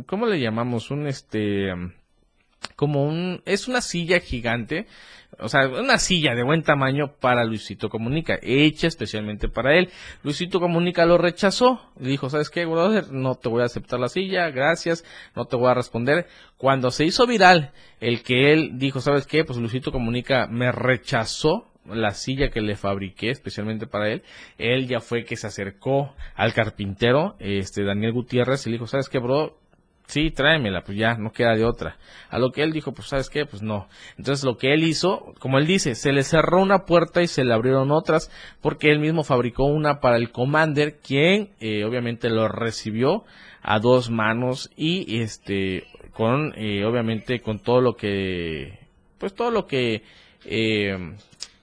¿cómo 0.07 0.25
le 0.25 0.39
llamamos? 0.39 0.91
Un 0.91 1.07
este, 1.07 1.71
como 2.75 3.05
un, 3.05 3.41
es 3.45 3.67
una 3.67 3.81
silla 3.81 4.19
gigante, 4.19 4.87
o 5.37 5.47
sea, 5.47 5.67
una 5.67 5.99
silla 5.99 6.33
de 6.33 6.43
buen 6.43 6.63
tamaño 6.63 7.13
para 7.19 7.43
Luisito 7.43 7.89
Comunica, 7.89 8.39
hecha 8.41 8.87
especialmente 8.87 9.47
para 9.47 9.77
él. 9.77 9.89
Luisito 10.23 10.59
Comunica 10.59 11.05
lo 11.05 11.17
rechazó, 11.17 11.79
dijo, 11.97 12.29
¿sabes 12.29 12.49
qué, 12.49 12.65
brother? 12.65 13.11
No 13.11 13.35
te 13.35 13.47
voy 13.47 13.61
a 13.61 13.65
aceptar 13.65 13.99
la 13.99 14.09
silla, 14.09 14.49
gracias, 14.49 15.05
no 15.35 15.45
te 15.45 15.55
voy 15.55 15.69
a 15.69 15.75
responder. 15.75 16.27
Cuando 16.57 16.91
se 16.91 17.05
hizo 17.05 17.27
viral 17.27 17.71
el 17.99 18.23
que 18.23 18.51
él 18.51 18.79
dijo, 18.79 18.99
¿sabes 18.99 19.27
qué? 19.27 19.45
Pues 19.45 19.59
Luisito 19.59 19.91
Comunica 19.91 20.47
me 20.47 20.71
rechazó 20.71 21.67
la 21.93 22.11
silla 22.11 22.49
que 22.49 22.61
le 22.61 22.75
fabriqué 22.75 23.29
especialmente 23.29 23.87
para 23.87 24.09
él, 24.09 24.23
él 24.57 24.87
ya 24.87 24.99
fue 24.99 25.23
que 25.23 25.35
se 25.35 25.47
acercó 25.47 26.13
al 26.35 26.53
carpintero, 26.53 27.35
este 27.39 27.83
Daniel 27.83 28.13
Gutiérrez, 28.13 28.65
y 28.65 28.69
le 28.69 28.75
dijo, 28.75 28.87
¿sabes 28.87 29.09
qué, 29.09 29.19
bro? 29.19 29.59
Sí, 30.09 30.31
tráemela, 30.31 30.81
pues 30.81 30.97
ya, 30.97 31.13
no 31.17 31.31
queda 31.31 31.53
de 31.53 31.63
otra. 31.63 31.97
A 32.31 32.39
lo 32.39 32.49
que 32.49 32.63
él 32.63 32.71
dijo, 32.71 32.93
pues 32.93 33.09
sabes 33.09 33.29
qué, 33.29 33.45
pues 33.45 33.61
no. 33.61 33.87
Entonces 34.17 34.43
lo 34.43 34.57
que 34.57 34.73
él 34.73 34.83
hizo, 34.83 35.35
como 35.37 35.59
él 35.59 35.67
dice, 35.67 35.93
se 35.93 36.11
le 36.11 36.23
cerró 36.23 36.63
una 36.63 36.85
puerta 36.85 37.21
y 37.21 37.27
se 37.27 37.43
le 37.43 37.53
abrieron 37.53 37.91
otras, 37.91 38.31
porque 38.59 38.89
él 38.89 38.97
mismo 38.97 39.23
fabricó 39.23 39.65
una 39.65 39.99
para 39.99 40.17
el 40.17 40.31
Commander, 40.31 40.97
quien 40.97 41.51
eh, 41.59 41.83
obviamente 41.83 42.31
lo 42.31 42.47
recibió 42.47 43.23
a 43.61 43.77
dos 43.79 44.09
manos 44.09 44.71
y 44.75 45.21
este, 45.21 45.83
con, 46.13 46.53
eh, 46.57 46.85
obviamente 46.85 47.41
con 47.41 47.59
todo 47.59 47.79
lo 47.79 47.95
que, 47.95 48.79
pues 49.19 49.35
todo 49.35 49.51
lo 49.51 49.67
que, 49.67 50.01
eh, 50.45 50.97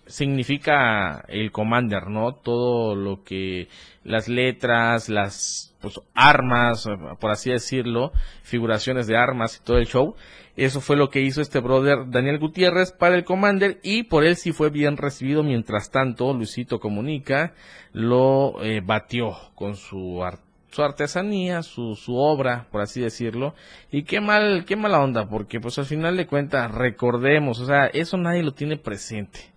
significa 0.07 1.25
el 1.29 1.53
Commander, 1.53 2.09
¿no? 2.09 2.35
Todo 2.35 2.95
lo 2.95 3.23
que 3.23 3.69
las 4.05 4.29
letras, 4.29 5.09
las 5.09 5.75
pues, 5.81 6.01
armas, 6.15 6.89
por 7.21 7.31
así 7.31 7.51
decirlo, 7.51 8.13
figuraciones 8.43 9.07
de 9.07 9.17
armas 9.17 9.57
y 9.57 9.65
todo 9.65 9.79
el 9.79 9.87
show. 9.87 10.15
Eso 10.57 10.81
fue 10.81 10.97
lo 10.97 11.11
que 11.11 11.21
hizo 11.21 11.43
este 11.43 11.61
brother 11.61 12.09
Daniel 12.09 12.39
Gutiérrez 12.39 12.91
para 12.93 13.15
el 13.15 13.25
Commander 13.25 13.79
y 13.83 14.05
por 14.05 14.25
él 14.25 14.37
sí 14.37 14.53
fue 14.53 14.71
bien 14.71 14.97
recibido. 14.97 15.43
Mientras 15.43 15.91
tanto, 15.91 16.33
Luisito 16.33 16.81
Comunica 16.81 17.53
lo 17.93 18.63
eh, 18.63 18.81
batió 18.85 19.37
con 19.55 19.77
su 19.77 20.23
su 20.71 20.83
artesanía, 20.83 21.63
su, 21.63 21.95
su 21.95 22.17
obra, 22.17 22.67
por 22.71 22.83
así 22.83 23.01
decirlo, 23.01 23.55
y 23.91 24.03
qué 24.03 24.21
mal, 24.21 24.67
qué 24.67 24.77
mala 24.77 25.01
onda, 25.01 25.27
porque 25.27 25.59
pues 25.59 25.79
al 25.79 25.87
final 25.87 26.19
de 26.19 26.27
cuentas, 26.27 26.71
recordemos, 26.71 27.61
o 27.61 27.67
sea, 27.67 27.87
eso 27.87 28.19
nadie 28.19 28.43
lo 28.43 28.53
tiene 28.53 28.77
presente 28.77 29.56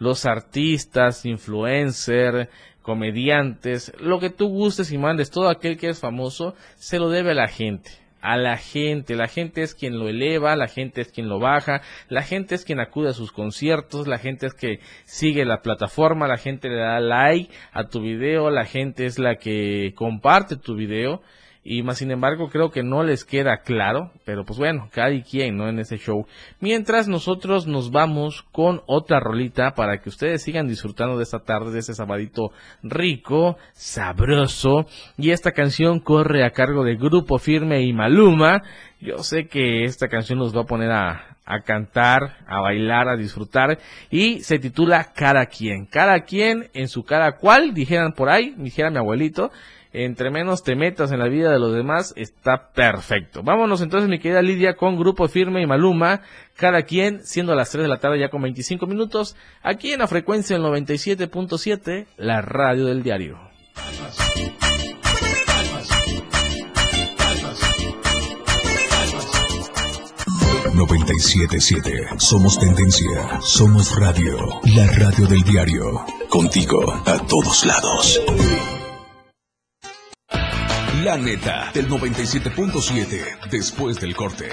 los 0.00 0.26
artistas, 0.26 1.24
influencers, 1.24 2.48
comediantes, 2.82 3.92
lo 4.00 4.18
que 4.18 4.30
tú 4.30 4.48
gustes 4.48 4.90
y 4.90 4.98
mandes, 4.98 5.30
todo 5.30 5.48
aquel 5.48 5.76
que 5.76 5.90
es 5.90 6.00
famoso, 6.00 6.56
se 6.76 6.98
lo 6.98 7.10
debe 7.10 7.30
a 7.30 7.34
la 7.34 7.48
gente. 7.48 7.90
A 8.22 8.36
la 8.36 8.58
gente, 8.58 9.14
la 9.14 9.28
gente 9.28 9.62
es 9.62 9.74
quien 9.74 9.98
lo 9.98 10.08
eleva, 10.08 10.54
la 10.54 10.68
gente 10.68 11.00
es 11.00 11.10
quien 11.10 11.28
lo 11.28 11.38
baja, 11.38 11.80
la 12.08 12.22
gente 12.22 12.54
es 12.54 12.64
quien 12.64 12.80
acude 12.80 13.10
a 13.10 13.14
sus 13.14 13.32
conciertos, 13.32 14.08
la 14.08 14.18
gente 14.18 14.46
es 14.46 14.52
que 14.52 14.80
sigue 15.04 15.46
la 15.46 15.62
plataforma, 15.62 16.28
la 16.28 16.36
gente 16.36 16.68
le 16.68 16.76
da 16.76 17.00
like 17.00 17.50
a 17.72 17.84
tu 17.84 18.02
video, 18.02 18.50
la 18.50 18.66
gente 18.66 19.06
es 19.06 19.18
la 19.18 19.36
que 19.36 19.94
comparte 19.94 20.56
tu 20.56 20.74
video 20.74 21.22
y 21.62 21.82
más 21.82 21.98
sin 21.98 22.10
embargo 22.10 22.48
creo 22.48 22.70
que 22.70 22.82
no 22.82 23.02
les 23.02 23.24
queda 23.24 23.58
claro, 23.58 24.12
pero 24.24 24.44
pues 24.44 24.58
bueno, 24.58 24.88
cada 24.92 25.10
quien, 25.22 25.56
¿no? 25.56 25.68
En 25.68 25.78
ese 25.78 25.98
show. 25.98 26.26
Mientras 26.58 27.06
nosotros 27.06 27.66
nos 27.66 27.90
vamos 27.90 28.44
con 28.50 28.80
otra 28.86 29.20
rolita 29.20 29.74
para 29.74 29.98
que 29.98 30.08
ustedes 30.08 30.42
sigan 30.42 30.68
disfrutando 30.68 31.18
de 31.18 31.24
esta 31.24 31.40
tarde, 31.40 31.72
de 31.72 31.80
ese 31.80 31.94
sabadito 31.94 32.52
rico, 32.82 33.58
sabroso, 33.72 34.86
y 35.18 35.30
esta 35.30 35.52
canción 35.52 36.00
corre 36.00 36.44
a 36.44 36.50
cargo 36.50 36.82
de 36.82 36.96
Grupo 36.96 37.38
Firme 37.38 37.82
y 37.82 37.92
Maluma. 37.92 38.62
Yo 39.00 39.18
sé 39.18 39.46
que 39.46 39.84
esta 39.84 40.08
canción 40.08 40.38
nos 40.38 40.56
va 40.56 40.62
a 40.62 40.66
poner 40.66 40.90
a, 40.90 41.36
a 41.44 41.60
cantar, 41.60 42.38
a 42.46 42.60
bailar, 42.60 43.08
a 43.08 43.16
disfrutar 43.16 43.78
y 44.10 44.40
se 44.40 44.58
titula 44.58 45.12
Cada 45.14 45.46
quien. 45.46 45.86
Cada 45.86 46.20
quien 46.20 46.70
en 46.74 46.88
su 46.88 47.02
cada 47.02 47.32
cual, 47.36 47.74
dijeran 47.74 48.12
por 48.12 48.30
ahí, 48.30 48.54
dijera 48.56 48.90
mi 48.90 48.98
abuelito 48.98 49.50
entre 49.92 50.30
menos 50.30 50.62
te 50.62 50.76
metas 50.76 51.12
en 51.12 51.18
la 51.18 51.28
vida 51.28 51.52
de 51.52 51.58
los 51.58 51.74
demás, 51.74 52.12
está 52.16 52.70
perfecto. 52.72 53.42
Vámonos 53.42 53.82
entonces, 53.82 54.08
mi 54.08 54.18
querida 54.18 54.42
Lidia, 54.42 54.76
con 54.76 54.96
Grupo 54.96 55.28
Firme 55.28 55.62
y 55.62 55.66
Maluma, 55.66 56.22
cada 56.56 56.82
quien, 56.82 57.24
siendo 57.24 57.52
a 57.52 57.56
las 57.56 57.70
3 57.70 57.82
de 57.82 57.88
la 57.88 57.98
tarde 57.98 58.20
ya 58.20 58.28
con 58.28 58.42
25 58.42 58.86
minutos, 58.86 59.36
aquí 59.62 59.92
en 59.92 60.00
la 60.00 60.06
frecuencia 60.06 60.56
del 60.56 60.64
97.7, 60.66 62.06
la 62.16 62.40
radio 62.40 62.86
del 62.86 63.02
diario. 63.02 63.38
97.7. 70.80 72.18
Somos 72.18 72.58
tendencia. 72.58 73.40
Somos 73.42 73.94
radio. 73.98 74.38
La 74.74 74.86
radio 74.86 75.26
del 75.26 75.42
diario. 75.42 76.06
Contigo 76.30 76.80
a 77.04 77.18
todos 77.26 77.66
lados. 77.66 78.18
La 81.04 81.16
neta 81.16 81.70
del 81.72 81.88
97.7 81.88 83.48
después 83.50 83.98
del 84.00 84.14
corte. 84.14 84.50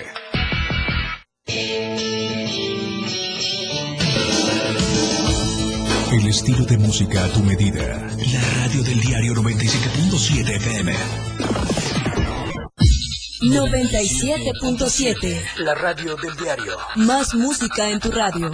El 6.14 6.26
estilo 6.26 6.64
de 6.64 6.78
música 6.78 7.26
a 7.26 7.28
tu 7.34 7.44
medida. 7.44 8.08
La 8.32 8.40
radio 8.64 8.82
del 8.82 9.02
diario 9.02 9.34
97.7 9.34 10.56
FM. 10.56 10.96
97.7. 13.42 15.42
La 15.58 15.76
radio 15.76 16.16
del 16.16 16.34
diario. 16.38 16.78
Más 16.96 17.36
música 17.36 17.90
en 17.90 18.00
tu 18.00 18.10
radio 18.10 18.54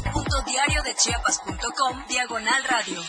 www.diariodechiapas.com 0.71 1.97
Diagonal 2.07 2.63
Radio. 2.69 3.01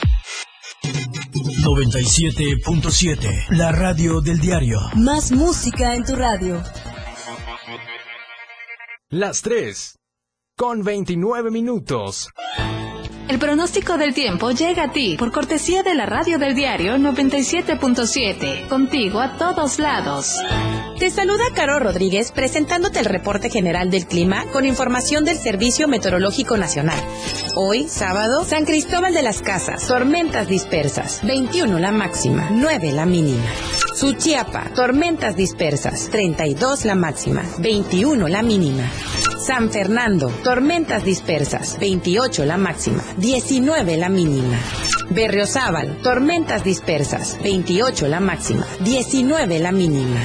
97.7 1.63 3.47
La 3.51 3.71
radio 3.73 4.21
del 4.21 4.39
diario. 4.39 4.79
Más 4.97 5.31
música 5.31 5.95
en 5.95 6.05
tu 6.05 6.17
radio. 6.17 6.63
Las 9.11 9.43
3 9.43 9.99
con 10.57 10.83
29 10.83 11.51
minutos. 11.51 12.31
El 13.29 13.39
pronóstico 13.39 13.97
del 13.97 14.13
tiempo 14.13 14.51
llega 14.51 14.85
a 14.85 14.93
ti 14.93 15.17
por 15.19 15.31
cortesía 15.33 15.83
de 15.83 15.95
la 15.95 16.07
radio 16.07 16.39
del 16.39 16.55
diario 16.55 16.97
97.7, 16.97 18.69
contigo 18.69 19.21
a 19.21 19.37
todos 19.39 19.79
lados. 19.79 20.41
Te 21.03 21.11
saluda 21.11 21.43
Caro 21.53 21.81
Rodríguez 21.81 22.31
presentándote 22.31 23.01
el 23.01 23.07
reporte 23.07 23.51
general 23.51 23.91
del 23.91 24.07
clima 24.07 24.45
con 24.53 24.65
información 24.65 25.25
del 25.25 25.37
Servicio 25.37 25.89
Meteorológico 25.89 26.57
Nacional. 26.57 27.01
Hoy, 27.57 27.89
sábado, 27.89 28.45
San 28.45 28.65
Cristóbal 28.65 29.13
de 29.13 29.23
las 29.23 29.43
Casas, 29.43 29.85
tormentas 29.89 30.47
dispersas, 30.47 31.19
21 31.27 31.81
la 31.81 31.91
máxima, 31.91 32.51
9 32.53 32.93
la 32.93 33.05
mínima. 33.05 33.51
Suchiapa, 33.97 34.71
tormentas 34.77 35.35
dispersas, 35.35 36.09
32 36.09 36.85
la 36.85 36.95
máxima, 36.95 37.43
21 37.59 38.29
la 38.29 38.43
mínima. 38.45 38.89
San 39.43 39.71
Fernando, 39.71 40.29
tormentas 40.45 41.05
dispersas, 41.05 41.77
28 41.81 42.45
la 42.45 42.57
máxima, 42.57 43.03
19 43.17 43.97
la 43.97 44.09
mínima. 44.09 44.57
Berriozábal, 45.11 45.97
tormentas 46.01 46.63
dispersas, 46.63 47.39
28 47.43 48.07
la 48.07 48.21
máxima, 48.21 48.65
19 48.85 49.59
la 49.59 49.73
mínima. 49.73 50.21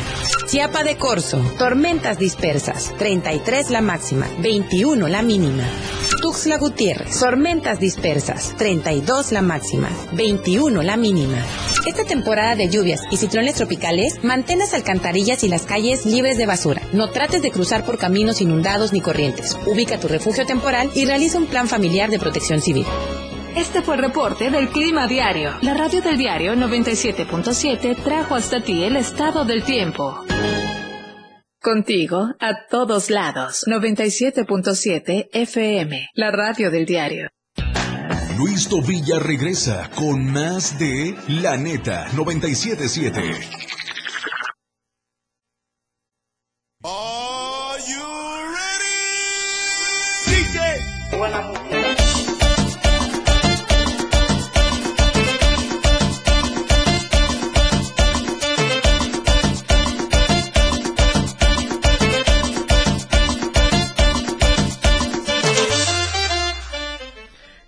Chiapa 0.46 0.84
de 0.84 0.98
Corzo, 0.98 1.40
tormentas 1.58 2.20
dispersas, 2.20 2.94
33 3.00 3.72
la 3.72 3.82
máxima, 3.82 4.28
21 4.40 5.08
la 5.08 5.24
mínima. 5.24 5.64
Tuxtla 6.22 6.58
Gutiérrez, 6.58 7.20
tormentas 7.20 7.80
dispersas, 7.80 8.56
32 8.58 9.32
la 9.32 9.42
máxima, 9.42 9.90
21 10.14 10.82
la 10.82 10.98
mínima. 10.98 11.38
Esta 11.86 12.04
temporada 12.06 12.56
de 12.56 12.70
lluvias 12.70 13.02
y 13.12 13.18
ciclones 13.18 13.56
tropicales, 13.56 14.24
mantén 14.24 14.60
las 14.60 14.74
alcantarillas 14.74 15.44
y 15.44 15.48
las 15.48 15.64
calles 15.64 16.06
libres 16.06 16.38
de 16.38 16.46
basura. 16.46 16.82
No 16.92 17.10
trates 17.10 17.42
de 17.42 17.52
cruzar 17.52 17.86
por 17.86 17.98
caminos 17.98 18.42
inundados 18.42 18.94
ni 18.94 19.02
corrientes. 19.02 19.58
Ubica 19.66 20.00
tu 20.00 20.08
refugio 20.08 20.46
temporal 20.46 20.90
y 20.96 21.06
realiza 21.06 21.38
un 21.38 21.48
plan 21.48 21.68
familiar 21.68 22.10
de 22.10 22.20
protección 22.20 22.62
civil. 22.62 22.86
Este 23.56 23.82
fue 23.82 23.96
el 23.96 24.02
reporte 24.02 24.50
del 24.50 24.70
Clima 24.70 25.08
Diario. 25.08 25.52
La 25.62 25.74
radio 25.74 26.02
del 26.02 26.18
diario 26.18 26.54
97.7 26.54 28.04
trajo 28.04 28.36
hasta 28.36 28.62
ti 28.62 28.84
el 28.84 28.96
estado 28.96 29.46
del 29.46 29.64
tiempo. 29.64 30.24
Contigo 31.62 32.36
a 32.40 32.68
todos 32.70 33.10
lados. 33.10 33.66
97.7 33.68 35.30
FM, 35.34 36.10
la 36.14 36.32
radio 36.32 36.70
del 36.70 36.86
diario. 36.86 37.30
Luis 38.38 38.70
Tobilla 38.70 39.18
regresa 39.18 39.90
con 39.96 40.32
más 40.32 40.78
de 40.78 41.16
La 41.28 41.58
Neta 41.58 42.08
977. 42.16 43.22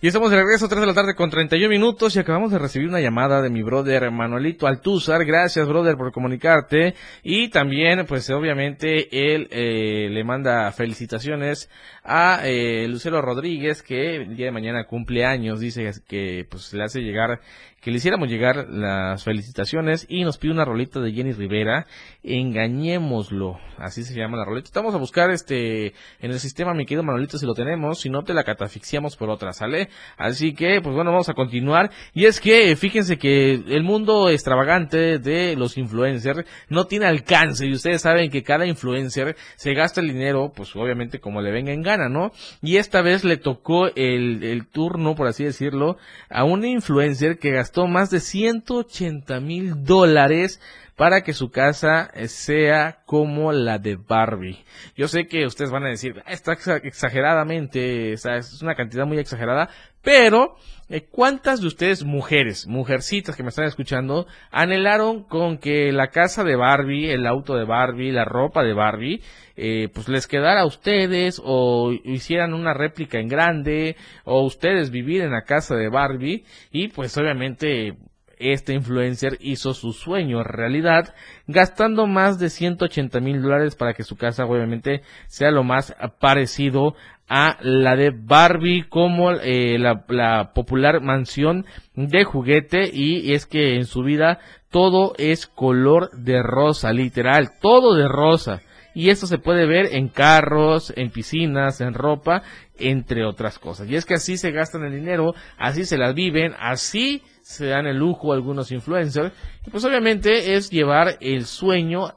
Y 0.01 0.07
estamos 0.07 0.31
de 0.31 0.37
regreso, 0.37 0.69
3 0.69 0.79
de 0.79 0.87
la 0.87 0.93
tarde 0.93 1.13
con 1.13 1.29
31 1.29 1.67
minutos 1.67 2.15
y 2.15 2.19
acabamos 2.19 2.51
de 2.51 2.57
recibir 2.57 2.87
una 2.87 3.01
llamada 3.01 3.41
de 3.41 3.49
mi 3.49 3.63
brother 3.63 4.09
Manuelito 4.11 4.65
Altúzar. 4.65 5.25
Gracias, 5.25 5.67
brother, 5.67 5.97
por 5.97 6.13
comunicarte. 6.13 6.95
Y 7.21 7.49
también, 7.49 8.05
pues 8.05 8.29
obviamente, 8.29 9.09
él 9.11 9.49
eh, 9.51 10.07
le 10.09 10.23
manda 10.23 10.71
felicitaciones 10.71 11.69
a 12.01 12.39
eh, 12.45 12.87
Lucero 12.87 13.21
Rodríguez, 13.21 13.83
que 13.83 14.15
el 14.15 14.37
día 14.37 14.45
de 14.45 14.51
mañana 14.53 14.85
cumple 14.85 15.25
años. 15.25 15.59
Dice 15.59 15.91
que 16.07 16.47
pues 16.49 16.73
le 16.73 16.85
hace 16.85 17.01
llegar 17.01 17.41
que 17.81 17.91
le 17.91 17.97
hiciéramos 17.97 18.29
llegar 18.29 18.67
las 18.69 19.23
felicitaciones 19.23 20.05
y 20.09 20.23
nos 20.23 20.37
pide 20.37 20.51
una 20.51 20.65
rolita 20.65 20.99
de 20.99 21.11
Jenny 21.11 21.31
Rivera, 21.31 21.85
Engañémoslo, 22.21 23.57
así 23.77 24.03
se 24.03 24.13
llama 24.13 24.37
la 24.37 24.45
rolita. 24.45 24.67
Estamos 24.67 24.93
a 24.93 24.97
buscar 24.97 25.31
este 25.31 25.93
en 26.19 26.31
el 26.31 26.39
sistema, 26.39 26.73
mi 26.73 26.85
querido 26.85 27.03
Manolito, 27.03 27.37
si 27.37 27.45
lo 27.45 27.53
tenemos, 27.53 28.01
si 28.01 28.09
no 28.09 28.23
te 28.23 28.33
la 28.33 28.43
catafixiamos 28.43 29.15
por 29.15 29.29
otra, 29.29 29.53
¿sale? 29.53 29.89
Así 30.17 30.53
que, 30.53 30.81
pues 30.81 30.93
bueno, 30.93 31.11
vamos 31.11 31.29
a 31.29 31.33
continuar. 31.33 31.89
Y 32.13 32.25
es 32.25 32.41
que, 32.41 32.75
fíjense 32.75 33.17
que 33.17 33.53
el 33.53 33.83
mundo 33.83 34.29
extravagante 34.29 35.17
de 35.19 35.55
los 35.55 35.77
influencers 35.77 36.45
no 36.67 36.85
tiene 36.85 37.05
alcance 37.05 37.65
y 37.65 37.71
ustedes 37.71 38.01
saben 38.01 38.29
que 38.29 38.43
cada 38.43 38.65
influencer 38.65 39.37
se 39.55 39.73
gasta 39.73 40.01
el 40.01 40.07
dinero, 40.09 40.51
pues 40.53 40.75
obviamente 40.75 41.19
como 41.19 41.41
le 41.41 41.51
venga 41.51 41.71
en 41.71 41.81
gana, 41.81 42.09
¿no? 42.09 42.31
Y 42.61 42.77
esta 42.77 43.01
vez 43.01 43.23
le 43.23 43.37
tocó 43.37 43.87
el, 43.87 44.43
el 44.43 44.67
turno, 44.67 45.15
por 45.15 45.27
así 45.27 45.45
decirlo, 45.45 45.97
a 46.29 46.43
un 46.43 46.65
influencer 46.65 47.37
que 47.39 47.51
gastó 47.51 47.68
gastó 47.69 47.85
más 47.85 48.09
de 48.09 48.19
180 48.19 49.39
mil 49.41 49.83
dólares 49.83 50.59
para 50.99 51.21
que 51.21 51.31
su 51.31 51.49
casa 51.49 52.11
eh, 52.13 52.27
sea 52.27 53.03
como 53.05 53.53
la 53.53 53.77
de 53.77 53.95
Barbie. 53.95 54.65
Yo 54.97 55.07
sé 55.07 55.27
que 55.27 55.45
ustedes 55.45 55.71
van 55.71 55.85
a 55.85 55.89
decir, 55.89 56.21
ah, 56.25 56.33
está 56.33 56.57
exageradamente, 56.83 58.11
es 58.11 58.61
una 58.61 58.75
cantidad 58.75 59.05
muy 59.05 59.17
exagerada, 59.17 59.69
pero 60.01 60.57
eh, 60.89 61.07
¿cuántas 61.09 61.61
de 61.61 61.67
ustedes 61.67 62.03
mujeres, 62.03 62.67
mujercitas 62.67 63.37
que 63.37 63.43
me 63.43 63.49
están 63.49 63.63
escuchando, 63.63 64.27
anhelaron 64.51 65.23
con 65.23 65.57
que 65.57 65.93
la 65.93 66.07
casa 66.07 66.43
de 66.43 66.57
Barbie, 66.57 67.09
el 67.09 67.27
auto 67.27 67.55
de 67.55 67.63
Barbie, 67.63 68.11
la 68.11 68.25
ropa 68.25 68.61
de 68.61 68.73
Barbie, 68.73 69.21
eh, 69.55 69.87
pues 69.93 70.09
les 70.09 70.27
quedara 70.27 70.61
a 70.61 70.65
ustedes 70.65 71.41
o 71.41 71.93
hicieran 72.03 72.53
una 72.53 72.73
réplica 72.73 73.19
en 73.19 73.29
grande 73.29 73.95
o 74.25 74.43
ustedes 74.43 74.91
vivir 74.91 75.21
en 75.21 75.31
la 75.31 75.43
casa 75.43 75.75
de 75.75 75.87
Barbie 75.87 76.43
y 76.71 76.89
pues 76.89 77.17
obviamente 77.17 77.95
este 78.39 78.73
influencer 78.73 79.37
hizo 79.41 79.73
su 79.73 79.93
sueño 79.93 80.43
realidad 80.43 81.13
gastando 81.47 82.07
más 82.07 82.39
de 82.39 82.49
180 82.49 83.19
mil 83.19 83.41
dólares 83.41 83.75
para 83.75 83.93
que 83.93 84.03
su 84.03 84.15
casa 84.15 84.45
obviamente 84.45 85.01
sea 85.27 85.51
lo 85.51 85.63
más 85.63 85.95
parecido 86.19 86.95
a 87.27 87.57
la 87.61 87.95
de 87.95 88.11
Barbie 88.11 88.87
como 88.89 89.31
eh, 89.31 89.77
la, 89.77 90.03
la, 90.07 90.53
popular 90.53 91.01
mansión 91.01 91.65
de 91.95 92.23
juguete 92.23 92.89
y 92.91 93.33
es 93.33 93.45
que 93.45 93.75
en 93.75 93.85
su 93.85 94.01
vida 94.01 94.39
todo 94.71 95.13
es 95.17 95.45
color 95.45 96.09
de 96.11 96.41
rosa, 96.41 96.91
literal, 96.91 97.59
todo 97.61 97.95
de 97.95 98.07
rosa 98.07 98.61
y 98.93 99.09
esto 99.09 99.27
se 99.27 99.37
puede 99.37 99.65
ver 99.65 99.95
en 99.95 100.09
carros, 100.09 100.91
en 100.95 101.11
piscinas, 101.11 101.79
en 101.81 101.93
ropa, 101.93 102.41
entre 102.77 103.25
otras 103.25 103.59
cosas. 103.59 103.87
Y 103.89 103.95
es 103.95 104.05
que 104.05 104.15
así 104.15 104.37
se 104.37 104.51
gastan 104.51 104.83
el 104.83 104.93
dinero, 104.93 105.33
así 105.57 105.85
se 105.85 105.97
las 105.97 106.13
viven, 106.13 106.53
así 106.59 107.21
se 107.49 107.65
dan 107.65 107.87
el 107.87 107.97
lujo 107.97 108.31
algunos 108.31 108.71
influencers. 108.71 109.33
Pues 109.71 109.83
obviamente 109.83 110.53
es 110.53 110.69
llevar 110.69 111.17
el 111.19 111.45
sueño, 111.47 112.13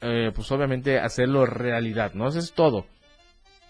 eh, 0.00 0.30
pues 0.32 0.52
obviamente 0.52 1.00
hacerlo 1.00 1.44
realidad, 1.44 2.14
¿no? 2.14 2.28
Eso 2.28 2.38
es 2.38 2.52
todo. 2.52 2.86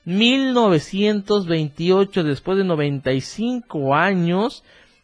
1928, 0.06 2.24
después 2.24 2.58
de 2.58 2.64
95 2.64 3.94
años, 3.94 4.64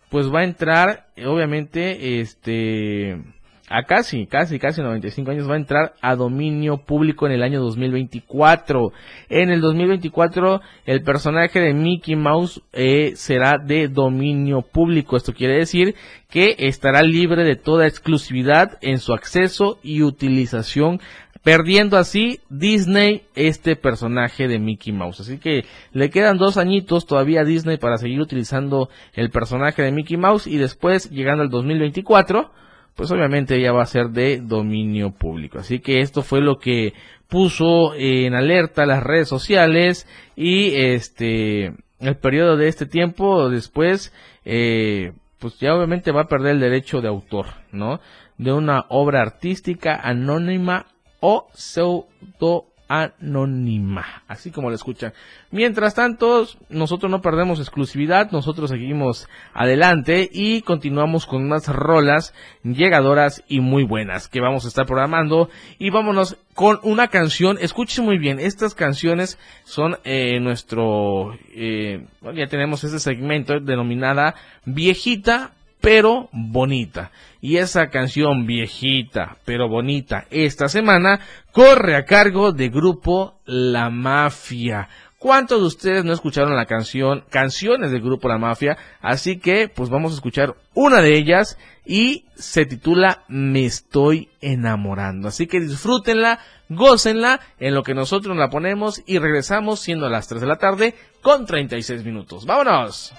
pues 0.09 0.33
va 0.33 0.39
a 0.39 0.45
entrar, 0.45 1.05
obviamente, 1.17 2.19
este, 2.19 3.21
a 3.69 3.83
casi, 3.83 4.27
casi, 4.27 4.59
casi 4.59 4.81
95 4.81 5.31
años, 5.31 5.49
va 5.49 5.55
a 5.55 5.57
entrar 5.57 5.93
a 6.01 6.15
dominio 6.15 6.77
público 6.77 7.25
en 7.25 7.33
el 7.33 7.43
año 7.43 7.59
2024. 7.59 8.93
En 9.27 9.49
el 9.49 9.59
2024, 9.59 10.61
el 10.85 11.03
personaje 11.03 11.59
de 11.59 11.73
Mickey 11.73 12.15
Mouse 12.15 12.61
eh, 12.71 13.11
será 13.15 13.57
de 13.57 13.89
dominio 13.89 14.61
público. 14.61 15.17
Esto 15.17 15.33
quiere 15.33 15.57
decir 15.57 15.95
que 16.29 16.55
estará 16.59 17.03
libre 17.03 17.43
de 17.43 17.57
toda 17.57 17.87
exclusividad 17.87 18.77
en 18.81 18.99
su 18.99 19.13
acceso 19.13 19.79
y 19.83 20.01
utilización 20.01 21.01
perdiendo 21.47 21.95
así 21.95 22.41
Disney 22.49 23.21
este 23.33 23.77
personaje 23.77 24.49
de 24.49 24.59
Mickey 24.59 24.91
Mouse. 24.91 25.21
Así 25.21 25.37
que 25.37 25.63
le 25.93 26.09
quedan 26.09 26.37
dos 26.37 26.57
añitos 26.57 27.05
todavía 27.05 27.39
a 27.39 27.45
Disney 27.45 27.77
para 27.77 27.95
seguir 27.95 28.19
utilizando 28.19 28.89
el 29.13 29.29
personaje 29.29 29.81
de 29.81 29.93
Mickey 29.93 30.17
Mouse 30.17 30.45
y 30.45 30.57
después 30.57 31.09
llegando 31.09 31.43
al 31.43 31.49
2024 31.49 32.51
pues 32.95 33.11
obviamente 33.11 33.61
ya 33.61 33.71
va 33.71 33.83
a 33.83 33.85
ser 33.85 34.09
de 34.09 34.41
dominio 34.41 35.11
público. 35.11 35.59
Así 35.59 35.79
que 35.79 36.01
esto 36.01 36.21
fue 36.21 36.41
lo 36.41 36.57
que 36.57 36.91
puso 37.29 37.93
en 37.95 38.33
alerta 38.33 38.85
las 38.85 39.01
redes 39.01 39.29
sociales 39.29 40.05
y 40.35 40.73
este 40.75 41.67
el 42.01 42.17
periodo 42.17 42.57
de 42.57 42.67
este 42.67 42.87
tiempo 42.87 43.49
después 43.49 44.11
eh, 44.43 45.13
pues 45.39 45.57
ya 45.61 45.73
obviamente 45.73 46.11
va 46.11 46.23
a 46.23 46.27
perder 46.27 46.55
el 46.55 46.59
derecho 46.59 46.99
de 46.99 47.07
autor, 47.07 47.45
¿no? 47.71 48.01
De 48.37 48.51
una 48.51 48.83
obra 48.89 49.21
artística 49.21 49.95
anónima 49.95 50.87
o 51.19 51.47
pseudo 51.53 52.65
anónima, 52.87 54.23
así 54.27 54.51
como 54.51 54.69
lo 54.69 54.75
escuchan. 54.75 55.13
Mientras 55.51 55.93
tanto, 55.93 56.47
nosotros 56.69 57.11
no 57.11 57.21
perdemos 57.21 57.59
exclusividad, 57.59 58.31
nosotros 58.31 58.69
seguimos 58.69 59.27
adelante 59.53 60.29
y 60.31 60.61
continuamos 60.61 61.25
con 61.25 61.43
unas 61.43 61.67
rolas 61.67 62.33
llegadoras 62.63 63.43
y 63.47 63.59
muy 63.59 63.83
buenas 63.83 64.27
que 64.27 64.41
vamos 64.41 64.65
a 64.65 64.69
estar 64.69 64.85
programando 64.85 65.49
y 65.79 65.89
vámonos 65.89 66.37
con 66.53 66.79
una 66.83 67.09
canción, 67.09 67.57
escuchen 67.59 68.05
muy 68.05 68.17
bien, 68.17 68.39
estas 68.39 68.73
canciones 68.73 69.37
son 69.63 69.97
eh, 70.03 70.39
nuestro, 70.39 71.37
eh, 71.53 72.05
ya 72.33 72.47
tenemos 72.47 72.83
este 72.83 72.99
segmento 72.99 73.59
denominada 73.59 74.35
viejita 74.65 75.51
pero 75.87 76.27
bonita. 76.33 77.11
Y 77.39 77.55
esa 77.55 77.87
canción 77.87 78.45
viejita, 78.45 79.37
pero 79.45 79.69
bonita, 79.69 80.25
esta 80.31 80.67
semana 80.67 81.21
corre 81.53 81.95
a 81.95 82.03
cargo 82.03 82.51
de 82.51 82.67
grupo 82.67 83.39
La 83.45 83.89
Mafia 83.89 84.89
¿Cuántos 85.17 85.61
de 85.61 85.65
ustedes 85.65 86.05
no 86.05 86.13
escucharon 86.13 86.55
la 86.55 86.67
canción, 86.67 87.23
canciones 87.31 87.89
del 87.89 88.01
grupo 88.01 88.27
La 88.27 88.37
Mafia? 88.37 88.77
Así 89.01 89.39
que, 89.39 89.67
pues 89.67 89.89
vamos 89.89 90.11
a 90.11 90.15
escuchar 90.15 90.55
una 90.75 91.01
de 91.01 91.17
ellas 91.17 91.57
y 91.85 92.25
se 92.35 92.67
titula 92.67 93.23
Me 93.27 93.65
estoy 93.65 94.29
enamorando. 94.41 95.27
Así 95.29 95.47
que 95.47 95.59
disfrútenla, 95.59 96.39
gócenla 96.69 97.39
en 97.59 97.73
lo 97.73 97.81
que 97.81 97.95
nosotros 97.95 98.37
la 98.37 98.51
ponemos 98.51 99.01
y 99.07 99.17
regresamos 99.17 99.79
siendo 99.79 100.07
las 100.07 100.27
3 100.27 100.41
de 100.41 100.47
la 100.47 100.57
tarde 100.57 100.93
con 101.23 101.47
36 101.47 102.03
minutos. 102.03 102.45
¡Vámonos! 102.45 103.11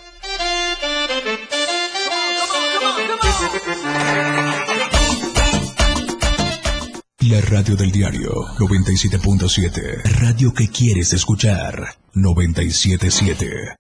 La 7.29 7.43
radio 7.43 7.77
del 7.77 7.93
diario 7.93 8.31
97.7. 8.59 10.03
Radio 10.19 10.55
que 10.55 10.69
quieres 10.69 11.13
escuchar 11.13 11.99
97.7. 12.15 13.75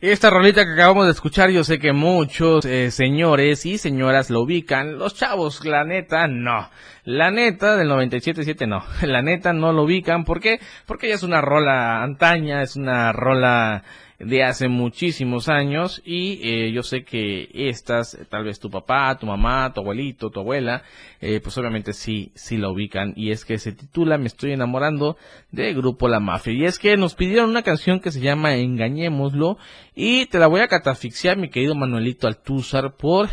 Esta 0.00 0.30
rolita 0.30 0.64
que 0.64 0.74
acabamos 0.74 1.06
de 1.06 1.10
escuchar, 1.10 1.50
yo 1.50 1.64
sé 1.64 1.80
que 1.80 1.92
muchos 1.92 2.64
eh, 2.64 2.92
señores 2.92 3.66
y 3.66 3.78
señoras 3.78 4.30
lo 4.30 4.42
ubican. 4.42 4.96
Los 4.96 5.16
chavos, 5.16 5.64
la 5.64 5.82
neta, 5.82 6.28
no. 6.28 6.70
La 7.02 7.32
neta 7.32 7.76
del 7.76 7.90
97.7 7.90 8.68
no. 8.68 8.84
La 9.02 9.22
neta 9.22 9.52
no 9.52 9.72
lo 9.72 9.82
ubican. 9.82 10.24
¿Por 10.24 10.38
qué? 10.38 10.60
Porque 10.86 11.08
ya 11.08 11.16
es 11.16 11.24
una 11.24 11.40
rola 11.40 12.00
antaña, 12.04 12.62
es 12.62 12.76
una 12.76 13.10
rola 13.10 13.82
de 14.18 14.42
hace 14.42 14.66
muchísimos 14.66 15.48
años 15.48 16.02
y 16.04 16.40
eh, 16.42 16.72
yo 16.72 16.82
sé 16.82 17.04
que 17.04 17.48
estas, 17.54 18.18
tal 18.28 18.44
vez 18.44 18.58
tu 18.58 18.68
papá, 18.68 19.16
tu 19.16 19.26
mamá, 19.26 19.72
tu 19.72 19.80
abuelito, 19.80 20.30
tu 20.30 20.40
abuela, 20.40 20.82
eh, 21.20 21.40
pues 21.40 21.56
obviamente 21.56 21.92
sí, 21.92 22.32
sí 22.34 22.56
la 22.56 22.68
ubican. 22.68 23.12
Y 23.14 23.30
es 23.30 23.44
que 23.44 23.58
se 23.58 23.72
titula 23.72 24.18
Me 24.18 24.26
estoy 24.26 24.52
enamorando 24.52 25.16
de 25.52 25.72
Grupo 25.72 26.08
La 26.08 26.18
Mafia. 26.18 26.52
Y 26.52 26.64
es 26.64 26.80
que 26.80 26.96
nos 26.96 27.14
pidieron 27.14 27.50
una 27.50 27.62
canción 27.62 28.00
que 28.00 28.10
se 28.10 28.20
llama 28.20 28.56
Engañémoslo 28.56 29.56
y 29.94 30.26
te 30.26 30.38
la 30.38 30.48
voy 30.48 30.62
a 30.62 30.68
catafixiar 30.68 31.36
mi 31.36 31.48
querido 31.48 31.76
Manuelito 31.76 32.26
Altúzar 32.26 32.96
por 32.96 33.28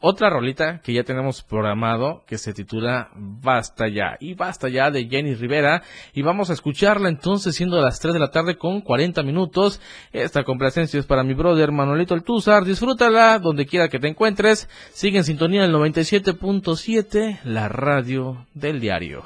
otra 0.00 0.30
rolita 0.30 0.80
que 0.82 0.92
ya 0.92 1.02
tenemos 1.02 1.42
programado 1.42 2.22
que 2.26 2.38
se 2.38 2.52
titula 2.52 3.10
Basta 3.16 3.88
ya 3.88 4.16
y 4.20 4.34
Basta 4.34 4.68
ya 4.68 4.90
de 4.92 5.08
Jenny 5.08 5.34
Rivera 5.34 5.82
y 6.14 6.22
vamos 6.22 6.50
a 6.50 6.52
escucharla 6.52 7.08
entonces 7.08 7.56
siendo 7.56 7.80
las 7.80 7.98
3 7.98 8.14
de 8.14 8.20
la 8.20 8.30
tarde 8.30 8.56
con 8.56 8.80
40 8.80 9.22
minutos. 9.24 9.80
Esta 10.12 10.44
complacencia 10.44 11.00
es 11.00 11.06
para 11.06 11.24
mi 11.24 11.34
brother 11.34 11.72
Manuelito 11.72 12.14
Altúzar, 12.14 12.64
disfrútala 12.64 13.40
donde 13.40 13.66
quiera 13.66 13.88
que 13.88 13.98
te 13.98 14.06
encuentres. 14.06 14.68
Sigue 14.92 15.18
en 15.18 15.24
sintonía 15.24 15.64
el 15.64 15.72
97.7, 15.72 17.40
la 17.42 17.68
radio 17.68 18.46
del 18.54 18.78
diario. 18.78 19.24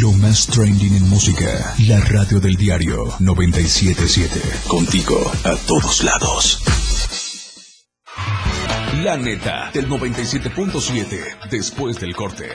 Lo 0.00 0.12
más 0.12 0.46
trending 0.46 0.94
en 0.94 1.08
música. 1.08 1.74
La 1.86 1.98
radio 2.00 2.38
del 2.38 2.54
diario 2.56 3.14
977. 3.18 4.40
Contigo 4.68 5.32
a 5.44 5.56
todos 5.66 6.04
lados. 6.04 6.62
La 9.02 9.16
neta 9.16 9.70
del 9.72 9.88
97.7. 9.88 11.48
Después 11.50 11.98
del 11.98 12.14
corte. 12.14 12.46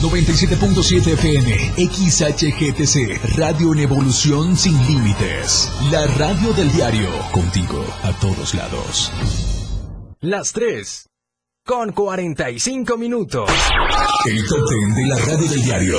97.7 0.00 1.12
FM, 1.12 1.74
XHGTC, 1.76 3.36
Radio 3.36 3.74
en 3.74 3.80
Evolución 3.80 4.56
Sin 4.56 4.76
Límites. 4.88 5.70
La 5.92 6.08
radio 6.08 6.52
del 6.54 6.72
diario, 6.72 7.08
contigo 7.30 7.84
a 8.02 8.12
todos 8.18 8.54
lados. 8.54 9.12
Las 10.20 10.52
3, 10.52 11.11
con 11.64 11.92
45 11.92 12.96
minutos. 12.96 13.48
El 14.26 14.46
top 14.48 14.68
10 14.68 14.96
de 14.96 15.06
la 15.06 15.16
radio 15.16 15.48
del 15.48 15.62
diario. 15.62 15.98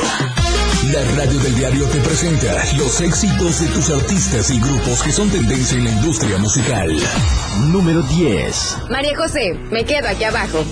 La 0.92 1.02
radio 1.16 1.40
del 1.40 1.56
diario 1.56 1.86
te 1.88 2.00
presenta 2.00 2.54
los 2.78 3.00
éxitos 3.00 3.62
de 3.62 3.68
tus 3.68 3.90
artistas 3.90 4.52
y 4.52 4.60
grupos 4.60 5.02
que 5.02 5.12
son 5.14 5.30
tendencia 5.30 5.78
en 5.78 5.86
la 5.86 5.92
industria 5.92 6.38
musical. 6.38 6.94
Número 7.72 8.02
10. 8.02 8.78
María 8.90 9.16
José, 9.16 9.54
me 9.72 9.86
quedo 9.86 10.10
aquí 10.10 10.26
abajo. 10.26 10.66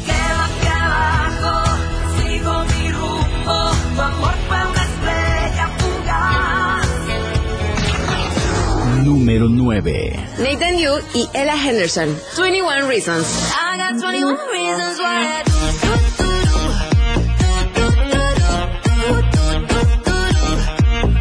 Número 9.11 9.49
9. 9.49 10.13
Nathan 10.39 10.79
Yu 10.79 10.93
y 11.13 11.27
Ella 11.33 11.57
Henderson. 11.57 12.17
21 12.37 12.87
Reasons. 12.87 13.27
I 13.59 13.75
got 13.75 13.99
21 13.99 14.37
reasons 14.53 14.99
why 14.99 15.27
I 15.27 15.43
do, 15.43 15.51
do, 15.81 15.91
do, 16.15 16.31
do. 16.47 16.61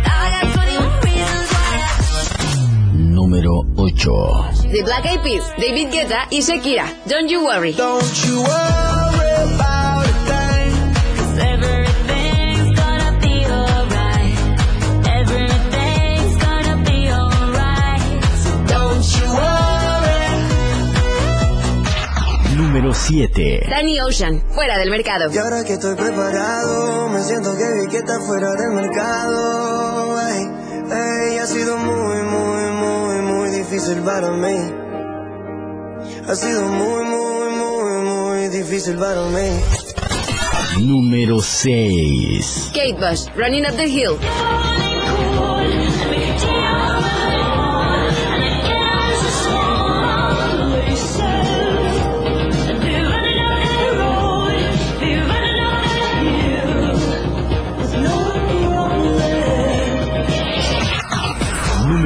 I 0.06 0.30
got 0.30 0.46
21 0.54 1.00
reasons 1.02 1.50
why 1.50 1.82
I 1.82 1.98
Número 2.94 3.66
8. 3.76 4.70
The 4.70 4.82
Black 4.84 5.04
Eyed 5.06 5.22
Peas, 5.24 5.42
David 5.58 5.90
Guetta 5.90 6.28
y 6.30 6.42
Shakira. 6.42 6.86
Don't 7.08 7.28
you 7.28 7.44
worry. 7.44 7.72
Don't 7.72 8.24
you 8.24 8.40
worry 8.40 8.89
Número 22.90 23.04
7. 23.06 23.66
Danny 23.70 24.00
Ocean, 24.00 24.42
fuera 24.50 24.76
del 24.76 24.90
mercado. 24.90 25.30
Y 25.32 25.38
ahora 25.38 25.62
que 25.64 25.74
estoy 25.74 25.94
preparado, 25.94 27.08
me 27.10 27.22
siento 27.22 27.56
que 27.56 27.64
vi 27.82 27.88
que 27.88 27.98
está 27.98 28.18
fuera 28.20 28.50
del 28.54 28.70
mercado. 28.72 30.20
Ey, 30.28 30.48
ey, 30.90 31.38
ha 31.38 31.46
sido 31.46 31.76
muy, 31.76 32.22
muy, 32.24 32.72
muy, 32.72 33.22
muy 33.22 33.50
difícil 33.50 33.98
para 33.98 34.32
mí. 34.32 34.56
Ha 36.26 36.34
sido 36.34 36.62
muy, 36.62 37.04
muy, 37.04 37.50
muy, 37.50 37.92
muy 38.02 38.48
difícil 38.48 38.96
para 38.96 39.22
mí. 39.22 40.84
Número 40.84 41.40
6. 41.40 42.72
Kate 42.74 42.94
Bush, 42.94 43.28
Running 43.36 43.66
Up 43.66 43.76
the 43.76 43.86
Hill. 43.86 44.18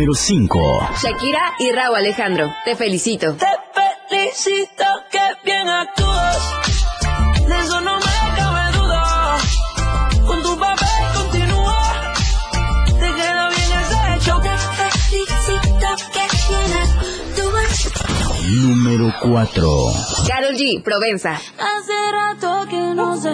Número 0.04 0.20
5. 0.20 0.88
Shakira 1.02 1.54
y 1.58 1.72
Raúl 1.72 1.96
Alejandro. 1.96 2.52
Te 2.66 2.76
felicito. 2.76 3.36
Te 3.36 3.46
felicito 4.10 4.84
que 5.10 5.18
bien 5.46 5.66
actúas. 5.66 6.38
De 7.48 7.58
eso 7.58 7.80
no 7.80 7.96
me 7.96 8.36
cabe 8.36 8.76
duda. 8.76 9.38
Con 10.26 10.42
tu 10.42 10.58
papel 10.58 11.04
continúa. 11.14 12.12
Te 12.84 13.14
queda 13.14 13.48
bien 13.48 13.72
ese 13.80 14.14
hecho. 14.14 14.40
Te 14.42 14.90
felicito 15.08 15.88
que 16.12 16.24
bien 16.50 16.72
actúas. 17.32 17.92
Número 18.60 19.14
4. 19.22 19.68
Carol 20.28 20.54
G, 20.54 20.82
Provenza. 20.82 21.32
Hace 21.32 22.12
rato 22.12 22.66
que 22.68 22.76
no 22.76 23.16
sé 23.16 23.30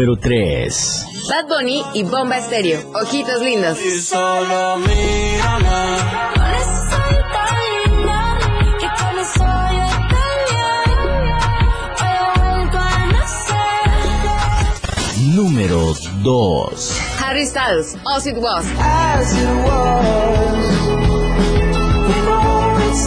Número 0.00 0.16
3. 0.18 1.06
Bad 1.28 1.46
Bunny 1.46 1.84
y 1.92 2.04
Bomba 2.04 2.38
Estéreo. 2.38 2.80
Ojitos 3.02 3.42
lindos. 3.42 3.78
Y 3.84 4.00
solo. 4.00 4.78
Número 15.34 15.94
2. 16.22 17.00
Harry 17.18 17.44
Styles, 17.44 17.94
As 18.06 18.26
It 18.26 18.38
Was. 18.38 18.64
As 18.78 19.32
it 19.36 19.48
was. 19.66 20.80
We 22.08 22.14
know 22.24 22.78
it's 22.88 23.06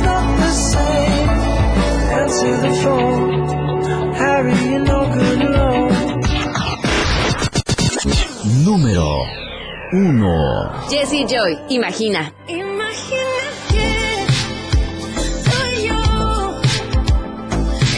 número 8.45 9.05
1. 9.93 10.87
Jesse 10.89 11.25
Joy, 11.27 11.57
imagina. 11.69 12.33
Imagina 12.47 13.43
que 13.69 14.25
soy 15.49 15.87
yo. 15.87 15.99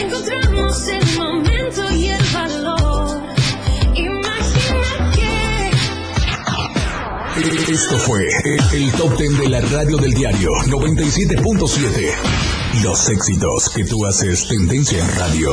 Encontramos 0.00 0.88
el 0.88 1.06
momento 1.16 1.90
y 1.94 2.08
el 2.08 2.22
valor. 2.32 3.20
Imagina 3.94 5.10
que 5.14 5.70
Esto 7.72 7.98
fue 7.98 8.26
el, 8.44 8.60
el 8.82 8.92
top 8.92 9.16
10 9.16 9.38
de 9.38 9.48
la 9.48 9.60
radio 9.60 9.96
del 9.96 10.12
diario 10.12 10.50
97.7. 10.66 12.12
Los 12.84 13.08
éxitos 13.08 13.70
que 13.70 13.84
tú 13.84 14.04
haces 14.04 14.46
tendencia 14.48 14.98
en 15.00 15.08
radio. 15.16 15.52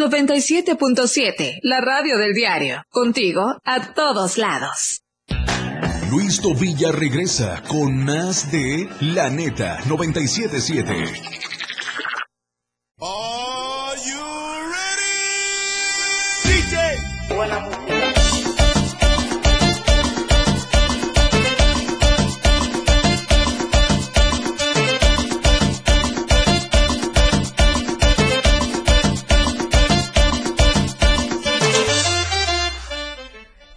97.7, 0.00 1.58
la 1.62 1.80
radio 1.82 2.16
del 2.16 2.32
diario. 2.32 2.82
Contigo 2.88 3.60
a 3.64 3.92
todos 3.92 4.38
lados. 4.38 5.02
Luis 6.10 6.40
Tobilla 6.40 6.90
regresa 6.90 7.62
con 7.68 8.02
más 8.04 8.50
de 8.50 8.88
La 9.00 9.28
Neta 9.28 9.78
97.7. 9.80 11.50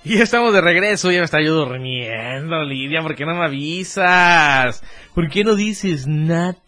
Y 0.05 0.21
estamos 0.21 0.53
de 0.53 0.59
regreso, 0.59 1.11
ya 1.11 1.19
me 1.19 1.25
está 1.25 1.41
yo 1.41 1.53
durmiendo, 1.53 2.61
Lidia, 2.63 3.01
¿por 3.01 3.15
qué 3.15 3.25
no 3.25 3.35
me 3.35 3.45
avisas? 3.45 4.83
¿Por 5.15 5.29
qué 5.29 5.45
no 5.45 5.55
dices 5.55 6.07
nada? 6.07 6.63